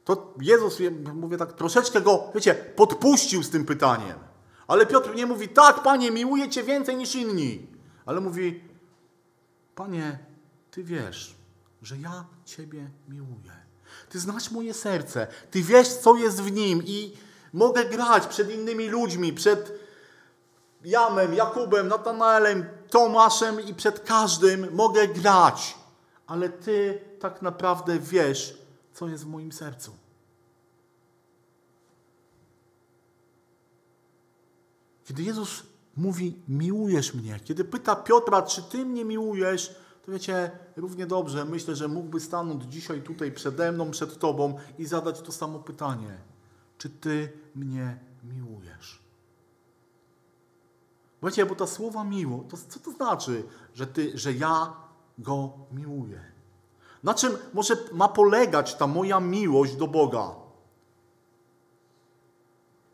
To 0.05 0.35
Jezus, 0.41 0.79
mówię 1.15 1.37
tak, 1.37 1.53
troszeczkę 1.53 2.01
go, 2.01 2.31
wiecie, 2.35 2.55
podpuścił 2.55 3.43
z 3.43 3.51
tym 3.51 3.65
pytaniem. 3.65 4.19
Ale 4.67 4.87
Piotr 4.87 5.15
nie 5.15 5.27
mówi, 5.27 5.49
tak, 5.49 5.83
panie, 5.83 6.11
miłuję 6.11 6.49
cię 6.49 6.63
więcej 6.63 6.97
niż 6.97 7.15
inni. 7.15 7.67
Ale 8.07 8.21
mówi, 8.21 8.65
panie, 9.75 10.19
ty 10.71 10.85
wiesz, 10.85 11.35
że 11.83 11.99
ja 11.99 12.25
ciebie 12.45 12.91
miłuję. 13.09 13.53
Ty 14.09 14.19
znasz 14.19 14.51
moje 14.51 14.75
serce, 14.75 15.27
ty 15.51 15.63
wiesz, 15.63 15.89
co 15.89 16.17
jest 16.17 16.43
w 16.43 16.53
nim 16.53 16.83
i 16.85 17.17
mogę 17.53 17.85
grać 17.85 18.27
przed 18.27 18.51
innymi 18.51 18.89
ludźmi, 18.89 19.33
przed 19.33 19.86
Jamem, 20.87 21.35
Jakubem, 21.35 21.89
Natanaelem, 21.89 22.65
Tomaszem 22.91 23.61
i 23.61 23.75
przed 23.75 24.01
każdym 24.01 24.75
mogę 24.75 25.09
grać. 25.09 25.75
Ale 26.27 26.49
ty 26.49 27.01
tak 27.21 27.43
naprawdę 27.43 27.99
wiesz, 27.99 28.59
co 28.95 29.09
jest 29.09 29.25
w 29.25 29.27
moim 29.27 29.53
sercu. 29.53 29.93
Kiedy 35.05 35.23
Jezus 35.23 35.63
mówi, 35.97 36.37
miłujesz 36.49 37.15
mnie, 37.15 37.41
kiedy 37.45 37.65
pyta 37.65 37.97
Piotra, 37.97 38.43
czy 38.43 38.63
ty 38.63 38.85
mnie 38.85 39.05
miłujesz, 39.05 39.75
to 40.07 40.13
wiecie, 40.13 40.51
równie 40.77 41.07
dobrze 41.07 41.45
myślę, 41.45 41.77
że 41.77 41.89
mógłby 41.89 42.21
stanąć 42.21 42.65
dzisiaj 42.65 43.03
tutaj 43.03 43.33
przede 43.33 43.73
mną, 43.73 43.91
przed 43.91 44.19
tobą 44.19 44.59
i 44.79 44.87
zadać 44.87 45.21
to 45.21 45.33
samo 45.33 45.59
pytanie. 45.59 46.19
Czy 46.79 46.91
ty 46.91 47.33
mnie 47.55 47.99
miłujesz? 48.25 49.06
Wiecie, 51.23 51.47
bo 51.47 51.55
ta 51.55 51.67
słowa 51.67 52.05
miło, 52.05 52.45
to 52.49 52.57
co 52.69 52.81
to 52.81 52.91
znaczy, 52.91 53.45
że, 53.75 53.87
ty, 53.87 54.19
że 54.19 54.33
ja 54.33 54.75
go 55.19 55.53
miłuję? 55.73 56.21
Na 57.03 57.15
czym 57.15 57.33
może 57.55 57.77
ma 57.93 58.09
polegać 58.09 58.75
ta 58.75 58.87
moja 58.87 59.21
miłość 59.21 59.77
do 59.77 59.87
Boga? 59.87 60.35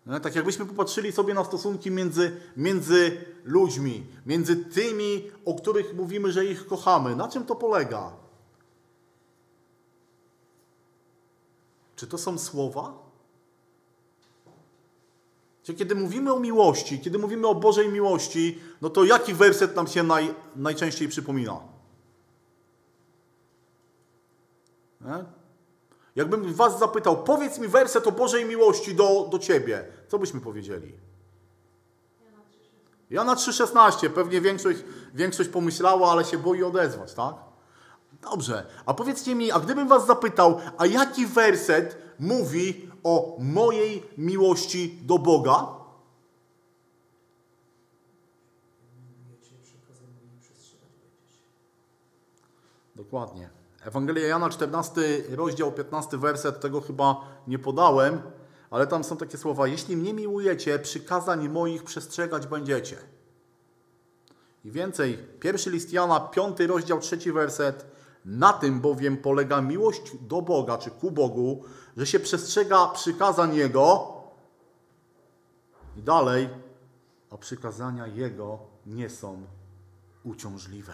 No, 0.06 0.20
tak 0.20 0.34
jakbyśmy 0.34 0.66
popatrzyli 0.66 1.12
sobie 1.12 1.34
na 1.34 1.44
stosunki 1.44 1.90
między, 1.90 2.40
między 2.56 3.24
ludźmi, 3.44 4.06
między 4.26 4.56
tymi, 4.56 5.30
o 5.44 5.54
których 5.54 5.94
mówimy, 5.94 6.32
że 6.32 6.44
ich 6.44 6.66
kochamy. 6.66 7.16
Na 7.16 7.28
czym 7.28 7.46
to 7.46 7.56
polega? 7.56 8.12
Czy 11.96 12.06
to 12.06 12.18
są 12.18 12.38
słowa? 12.38 13.01
Czyli 15.62 15.78
kiedy 15.78 15.94
mówimy 15.94 16.32
o 16.32 16.40
miłości, 16.40 17.00
kiedy 17.00 17.18
mówimy 17.18 17.46
o 17.46 17.54
Bożej 17.54 17.88
miłości, 17.88 18.58
no 18.80 18.90
to 18.90 19.04
jaki 19.04 19.34
werset 19.34 19.76
nam 19.76 19.86
się 19.86 20.02
naj, 20.02 20.34
najczęściej 20.56 21.08
przypomina? 21.08 21.60
Nie? 25.00 25.24
Jakbym 26.16 26.54
was 26.54 26.78
zapytał, 26.78 27.24
powiedz 27.24 27.58
mi 27.58 27.68
werset 27.68 28.06
o 28.06 28.12
Bożej 28.12 28.44
miłości 28.44 28.94
do, 28.94 29.28
do 29.30 29.38
ciebie, 29.38 29.84
co 30.08 30.18
byśmy 30.18 30.40
powiedzieli? 30.40 30.92
Ja 33.10 33.24
na 33.24 33.34
3,16. 33.34 34.10
Pewnie 34.10 34.40
większość, 34.40 34.78
większość 35.14 35.48
pomyślała, 35.48 36.12
ale 36.12 36.24
się 36.24 36.38
boi 36.38 36.62
odezwać, 36.62 37.14
tak? 37.14 37.34
Dobrze. 38.30 38.66
A 38.86 38.94
powiedzcie 38.94 39.34
mi, 39.34 39.52
a 39.52 39.60
gdybym 39.60 39.88
was 39.88 40.06
zapytał, 40.06 40.60
a 40.78 40.86
jaki 40.86 41.26
werset 41.26 41.98
mówi 42.18 42.91
o 43.04 43.36
mojej 43.38 44.02
miłości 44.18 44.98
do 45.02 45.18
Boga? 45.18 45.82
Dokładnie. 52.96 53.50
Ewangelia 53.84 54.26
Jana, 54.26 54.50
14 54.50 55.00
rozdział, 55.28 55.72
15 55.72 56.18
werset, 56.18 56.60
tego 56.60 56.80
chyba 56.80 57.20
nie 57.46 57.58
podałem, 57.58 58.22
ale 58.70 58.86
tam 58.86 59.04
są 59.04 59.16
takie 59.16 59.38
słowa: 59.38 59.66
Jeśli 59.66 59.96
mnie 59.96 60.14
miłujecie, 60.14 60.78
przykazań 60.78 61.48
moich 61.48 61.82
przestrzegać 61.84 62.46
będziecie. 62.46 62.96
I 64.64 64.70
więcej, 64.70 65.18
pierwszy 65.40 65.70
list 65.70 65.92
Jana, 65.92 66.20
5 66.20 66.60
rozdział, 66.60 67.00
3 67.00 67.32
werset. 67.32 67.86
Na 68.24 68.52
tym 68.52 68.80
bowiem 68.80 69.16
polega 69.16 69.60
miłość 69.60 70.16
do 70.20 70.42
Boga, 70.42 70.78
czy 70.78 70.90
ku 70.90 71.10
Bogu, 71.10 71.64
że 71.96 72.06
się 72.06 72.20
przestrzega 72.20 72.86
przykazań 72.86 73.54
Jego. 73.54 74.12
I 75.96 76.02
dalej, 76.02 76.48
a 77.30 77.38
przykazania 77.38 78.06
Jego 78.06 78.58
nie 78.86 79.10
są 79.10 79.46
uciążliwe. 80.24 80.92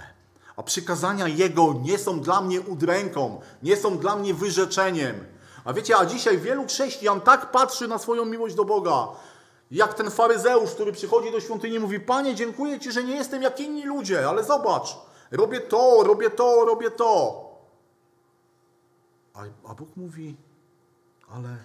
A 0.56 0.62
przykazania 0.62 1.28
Jego 1.28 1.74
nie 1.82 1.98
są 1.98 2.20
dla 2.20 2.40
mnie 2.40 2.60
udręką, 2.60 3.40
nie 3.62 3.76
są 3.76 3.98
dla 3.98 4.16
mnie 4.16 4.34
wyrzeczeniem. 4.34 5.24
A 5.64 5.72
wiecie, 5.72 5.96
a 5.96 6.06
dzisiaj 6.06 6.38
wielu 6.38 6.66
chrześcijan 6.66 7.20
tak 7.20 7.50
patrzy 7.50 7.88
na 7.88 7.98
swoją 7.98 8.24
miłość 8.24 8.54
do 8.54 8.64
Boga, 8.64 9.08
jak 9.70 9.94
ten 9.94 10.10
faryzeusz, 10.10 10.70
który 10.70 10.92
przychodzi 10.92 11.32
do 11.32 11.40
świątyni 11.40 11.76
i 11.76 11.80
mówi: 11.80 12.00
Panie, 12.00 12.34
dziękuję 12.34 12.80
Ci, 12.80 12.92
że 12.92 13.04
nie 13.04 13.16
jestem 13.16 13.42
jak 13.42 13.60
inni 13.60 13.86
ludzie, 13.86 14.28
ale 14.28 14.44
zobacz, 14.44 14.96
robię 15.30 15.60
to, 15.60 16.02
robię 16.04 16.30
to, 16.30 16.64
robię 16.64 16.90
to. 16.90 17.44
A, 19.34 19.42
a 19.64 19.74
Bóg 19.74 19.96
mówi: 19.96 20.36
Ale 21.28 21.58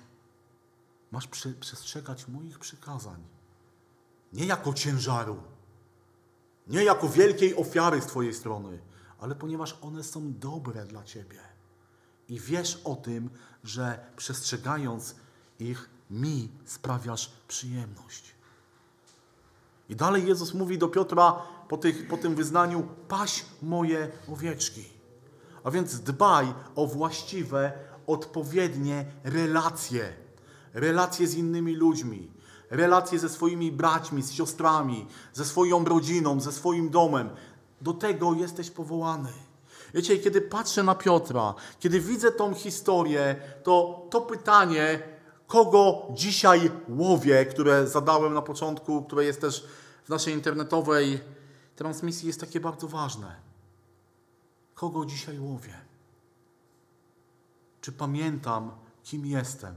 masz 1.12 1.28
przestrzegać 1.60 2.28
moich 2.28 2.60
przykazań. 2.60 3.24
Nie 4.34 4.46
jako 4.46 4.74
ciężaru, 4.74 5.38
nie 6.68 6.84
jako 6.84 7.10
wielkiej 7.10 7.56
ofiary 7.56 8.02
z 8.02 8.06
Twojej 8.06 8.34
strony, 8.34 8.80
ale 9.20 9.36
ponieważ 9.36 9.78
one 9.82 10.04
są 10.04 10.34
dobre 10.34 10.86
dla 10.86 11.04
Ciebie. 11.04 11.40
I 12.30 12.40
wiesz 12.40 12.82
o 12.84 12.96
tym, 12.96 13.30
że 13.64 14.12
przestrzegając 14.18 15.16
ich, 15.60 15.90
mi 16.10 16.52
sprawiasz 16.66 17.32
przyjemność. 17.48 18.33
I 19.90 19.96
dalej 19.96 20.28
Jezus 20.28 20.54
mówi 20.54 20.78
do 20.78 20.88
Piotra 20.88 21.42
po, 21.68 21.78
tych, 21.78 22.08
po 22.08 22.18
tym 22.18 22.36
wyznaniu: 22.36 22.88
paś 23.08 23.46
moje 23.62 24.12
owieczki. 24.32 24.84
A 25.64 25.72
więc 25.72 26.00
dbaj 26.00 26.54
o 26.76 26.88
właściwe, 26.88 27.72
odpowiednie 28.08 29.06
relacje. 29.24 30.14
Relacje 30.74 31.28
z 31.28 31.36
innymi 31.36 31.76
ludźmi, 31.76 32.32
relacje 32.70 33.20
ze 33.20 33.30
swoimi 33.30 33.72
braćmi, 33.72 34.22
z 34.22 34.32
siostrami, 34.32 35.08
ze 35.34 35.46
swoją 35.46 35.86
rodziną, 35.86 36.40
ze 36.40 36.52
swoim 36.52 36.90
domem. 36.90 37.30
Do 37.82 37.94
tego 37.94 38.34
jesteś 38.34 38.70
powołany. 38.70 39.30
Wiecie, 39.94 40.18
kiedy 40.18 40.42
patrzę 40.42 40.84
na 40.84 40.96
Piotra, 40.96 41.54
kiedy 41.80 42.00
widzę 42.00 42.32
tą 42.32 42.54
historię, 42.54 43.36
to 43.64 44.08
to 44.10 44.22
pytanie, 44.22 45.00
kogo 45.48 46.08
dzisiaj 46.14 46.72
łowię, 46.90 47.46
które 47.46 47.88
zadałem 47.88 48.34
na 48.34 48.42
początku, 48.42 49.04
które 49.04 49.26
jest 49.26 49.42
też 49.42 49.68
w 50.04 50.10
naszej 50.10 50.34
internetowej 50.34 51.20
transmisji, 51.76 52.28
jest 52.28 52.40
takie 52.40 52.60
bardzo 52.60 52.88
ważne. 52.88 53.36
Kogo 54.76 55.06
dzisiaj 55.06 55.40
łowię? 55.40 55.74
Czy 57.82 57.92
pamiętam, 57.92 58.72
kim 59.04 59.26
jestem? 59.26 59.76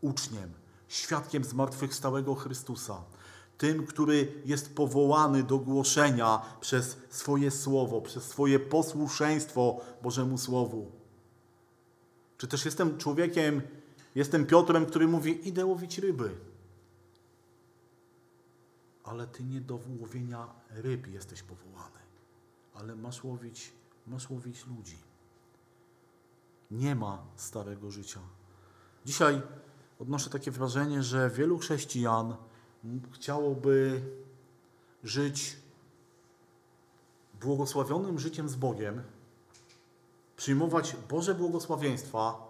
Uczniem, 0.00 0.52
świadkiem 0.88 1.44
zmartwychwstałego 1.44 2.34
Chrystusa, 2.34 3.02
tym, 3.58 3.86
który 3.86 4.42
jest 4.44 4.74
powołany 4.74 5.42
do 5.42 5.58
głoszenia 5.58 6.42
przez 6.60 6.96
swoje 7.10 7.50
słowo, 7.50 8.00
przez 8.00 8.24
swoje 8.24 8.58
posłuszeństwo 8.58 9.80
Bożemu 10.02 10.38
Słowu. 10.38 10.90
Czy 12.38 12.48
też 12.48 12.64
jestem 12.64 12.98
człowiekiem, 12.98 13.62
jestem 14.18 14.46
Piotrem, 14.46 14.86
który 14.86 15.08
mówi: 15.08 15.48
Idę 15.48 15.66
łowić 15.66 15.98
ryby. 15.98 16.34
Ale 19.04 19.26
ty 19.26 19.44
nie 19.44 19.60
do 19.60 19.80
łowienia 20.00 20.48
ryb 20.70 21.06
jesteś 21.06 21.42
powołany, 21.42 21.98
ale 22.74 22.96
masz 22.96 23.24
łowić, 23.24 23.72
masz 24.06 24.30
łowić 24.30 24.66
ludzi. 24.66 24.96
Nie 26.70 26.94
ma 26.94 27.24
starego 27.36 27.90
życia. 27.90 28.20
Dzisiaj 29.04 29.42
odnoszę 29.98 30.30
takie 30.30 30.50
wrażenie, 30.50 31.02
że 31.02 31.30
wielu 31.30 31.58
chrześcijan 31.58 32.36
chciałoby 33.12 34.02
żyć 35.04 35.56
błogosławionym 37.40 38.18
życiem 38.18 38.48
z 38.48 38.56
Bogiem, 38.56 39.02
przyjmować 40.36 40.96
Boże 41.08 41.34
błogosławieństwa, 41.34 42.47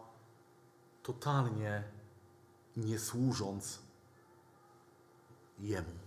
totalnie 1.09 1.85
nie 2.77 2.99
służąc 2.99 3.79
Jemu. 5.59 5.99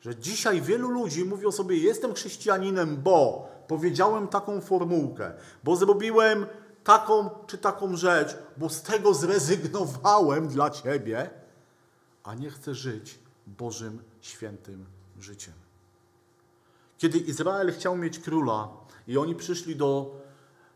że 0.00 0.16
dzisiaj 0.16 0.62
wielu 0.62 0.90
ludzi 0.90 1.24
mówi 1.24 1.46
o 1.46 1.52
sobie: 1.52 1.76
Jestem 1.76 2.14
chrześcijaninem, 2.14 3.02
bo 3.02 3.48
powiedziałem 3.68 4.28
taką 4.28 4.60
formułkę, 4.60 5.32
bo 5.64 5.76
zrobiłem 5.76 6.46
taką 6.84 7.30
czy 7.46 7.58
taką 7.58 7.96
rzecz, 7.96 8.36
bo 8.56 8.68
z 8.68 8.82
tego 8.82 9.14
zrezygnowałem 9.14 10.48
dla 10.48 10.70
ciebie, 10.70 11.30
a 12.22 12.34
nie 12.34 12.50
chcę 12.50 12.74
żyć 12.74 13.18
Bożym 13.46 14.02
świętym 14.20 14.86
życiem. 15.20 15.54
Kiedy 16.98 17.18
Izrael 17.18 17.72
chciał 17.72 17.96
mieć 17.96 18.18
króla 18.18 18.68
i 19.06 19.18
oni 19.18 19.34
przyszli 19.34 19.76
do 19.76 20.16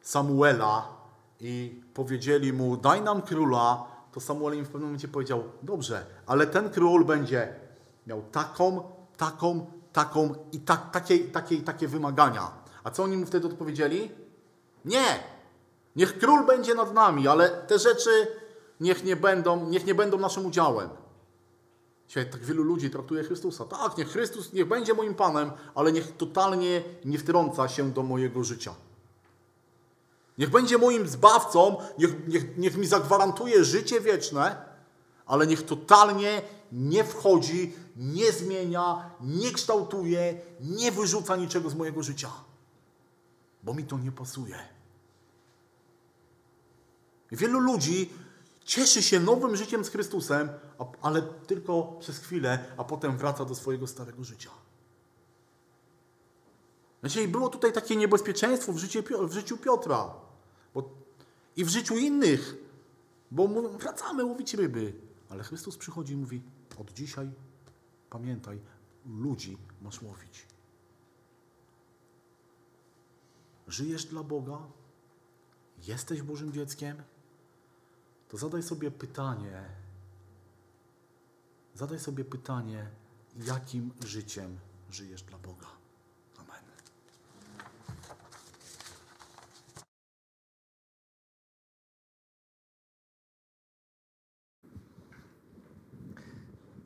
Samuela 0.00 1.03
i 1.40 1.80
powiedzieli 1.94 2.52
mu: 2.52 2.76
Daj 2.76 3.02
nam 3.02 3.22
króla, 3.22 3.84
to 4.12 4.20
Samuel 4.20 4.58
im 4.58 4.64
w 4.64 4.68
pewnym 4.68 4.82
momencie 4.82 5.08
powiedział: 5.08 5.44
Dobrze, 5.62 6.06
ale 6.26 6.46
ten 6.46 6.70
król 6.70 7.04
będzie 7.04 7.54
miał 8.06 8.22
taką, 8.22 8.92
taką, 9.16 9.66
taką 9.92 10.34
i 10.52 10.60
tak, 10.60 10.90
takie, 10.90 11.18
takie, 11.18 11.56
takie 11.62 11.88
wymagania. 11.88 12.50
A 12.84 12.90
co 12.90 13.02
oni 13.02 13.16
mu 13.16 13.26
wtedy 13.26 13.46
odpowiedzieli? 13.46 14.10
Nie! 14.84 15.34
Niech 15.96 16.18
król 16.18 16.46
będzie 16.46 16.74
nad 16.74 16.94
nami, 16.94 17.28
ale 17.28 17.50
te 17.50 17.78
rzeczy 17.78 18.10
niech 18.80 19.04
nie 19.04 19.16
będą, 19.16 19.66
niech 19.66 19.86
nie 19.86 19.94
będą 19.94 20.18
naszym 20.18 20.46
udziałem. 20.46 20.88
Dzisiaj 22.08 22.30
tak 22.30 22.44
wielu 22.44 22.62
ludzi 22.62 22.90
traktuje 22.90 23.22
Chrystusa. 23.22 23.64
Tak, 23.64 23.98
niech 23.98 24.08
Chrystus 24.08 24.52
niech 24.52 24.68
będzie 24.68 24.94
moim 24.94 25.14
Panem, 25.14 25.50
ale 25.74 25.92
niech 25.92 26.16
totalnie 26.16 26.82
nie 27.04 27.18
wtrąca 27.18 27.68
się 27.68 27.90
do 27.90 28.02
mojego 28.02 28.44
życia. 28.44 28.74
Niech 30.38 30.50
będzie 30.50 30.78
moim 30.78 31.08
zbawcą, 31.08 31.76
niech, 31.98 32.28
niech, 32.28 32.58
niech 32.58 32.76
mi 32.76 32.86
zagwarantuje 32.86 33.64
życie 33.64 34.00
wieczne, 34.00 34.56
ale 35.26 35.46
niech 35.46 35.62
totalnie 35.62 36.42
nie 36.72 37.04
wchodzi, 37.04 37.72
nie 37.96 38.32
zmienia, 38.32 39.10
nie 39.20 39.52
kształtuje, 39.52 40.40
nie 40.60 40.92
wyrzuca 40.92 41.36
niczego 41.36 41.70
z 41.70 41.74
mojego 41.74 42.02
życia, 42.02 42.30
bo 43.62 43.74
mi 43.74 43.84
to 43.84 43.98
nie 43.98 44.12
pasuje. 44.12 44.58
Wielu 47.32 47.58
ludzi 47.58 48.12
cieszy 48.64 49.02
się 49.02 49.20
nowym 49.20 49.56
życiem 49.56 49.84
z 49.84 49.88
Chrystusem, 49.88 50.48
ale 51.02 51.22
tylko 51.22 51.82
przez 52.00 52.18
chwilę, 52.18 52.64
a 52.76 52.84
potem 52.84 53.16
wraca 53.16 53.44
do 53.44 53.54
swojego 53.54 53.86
starego 53.86 54.24
życia. 54.24 54.50
Znaczy, 57.00 57.28
było 57.28 57.48
tutaj 57.48 57.72
takie 57.72 57.96
niebezpieczeństwo 57.96 58.72
w, 58.72 58.76
w 59.28 59.32
życiu 59.32 59.56
Piotra 59.56 60.23
bo, 60.74 60.90
i 61.56 61.64
w 61.64 61.68
życiu 61.68 61.96
innych, 61.96 62.54
bo 63.30 63.46
mówią, 63.46 63.78
wracamy 63.78 64.24
łowić 64.24 64.54
ryby. 64.54 64.92
Ale 65.28 65.44
Chrystus 65.44 65.76
przychodzi 65.76 66.12
i 66.12 66.16
mówi, 66.16 66.42
od 66.78 66.92
dzisiaj 66.92 67.30
pamiętaj, 68.10 68.60
ludzi 69.06 69.58
masz 69.82 70.02
łowić. 70.02 70.46
Żyjesz 73.68 74.04
dla 74.04 74.22
Boga? 74.22 74.58
Jesteś 75.86 76.22
Bożym 76.22 76.52
dzieckiem? 76.52 77.02
To 78.28 78.36
zadaj 78.36 78.62
sobie 78.62 78.90
pytanie, 78.90 79.64
zadaj 81.74 81.98
sobie 81.98 82.24
pytanie, 82.24 82.90
jakim 83.36 83.90
życiem 84.06 84.58
żyjesz 84.90 85.22
dla 85.22 85.38
Boga. 85.38 85.73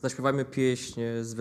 Zaśpiewajmy 0.02 0.44
pieśń 0.44 1.00
z 1.22 1.34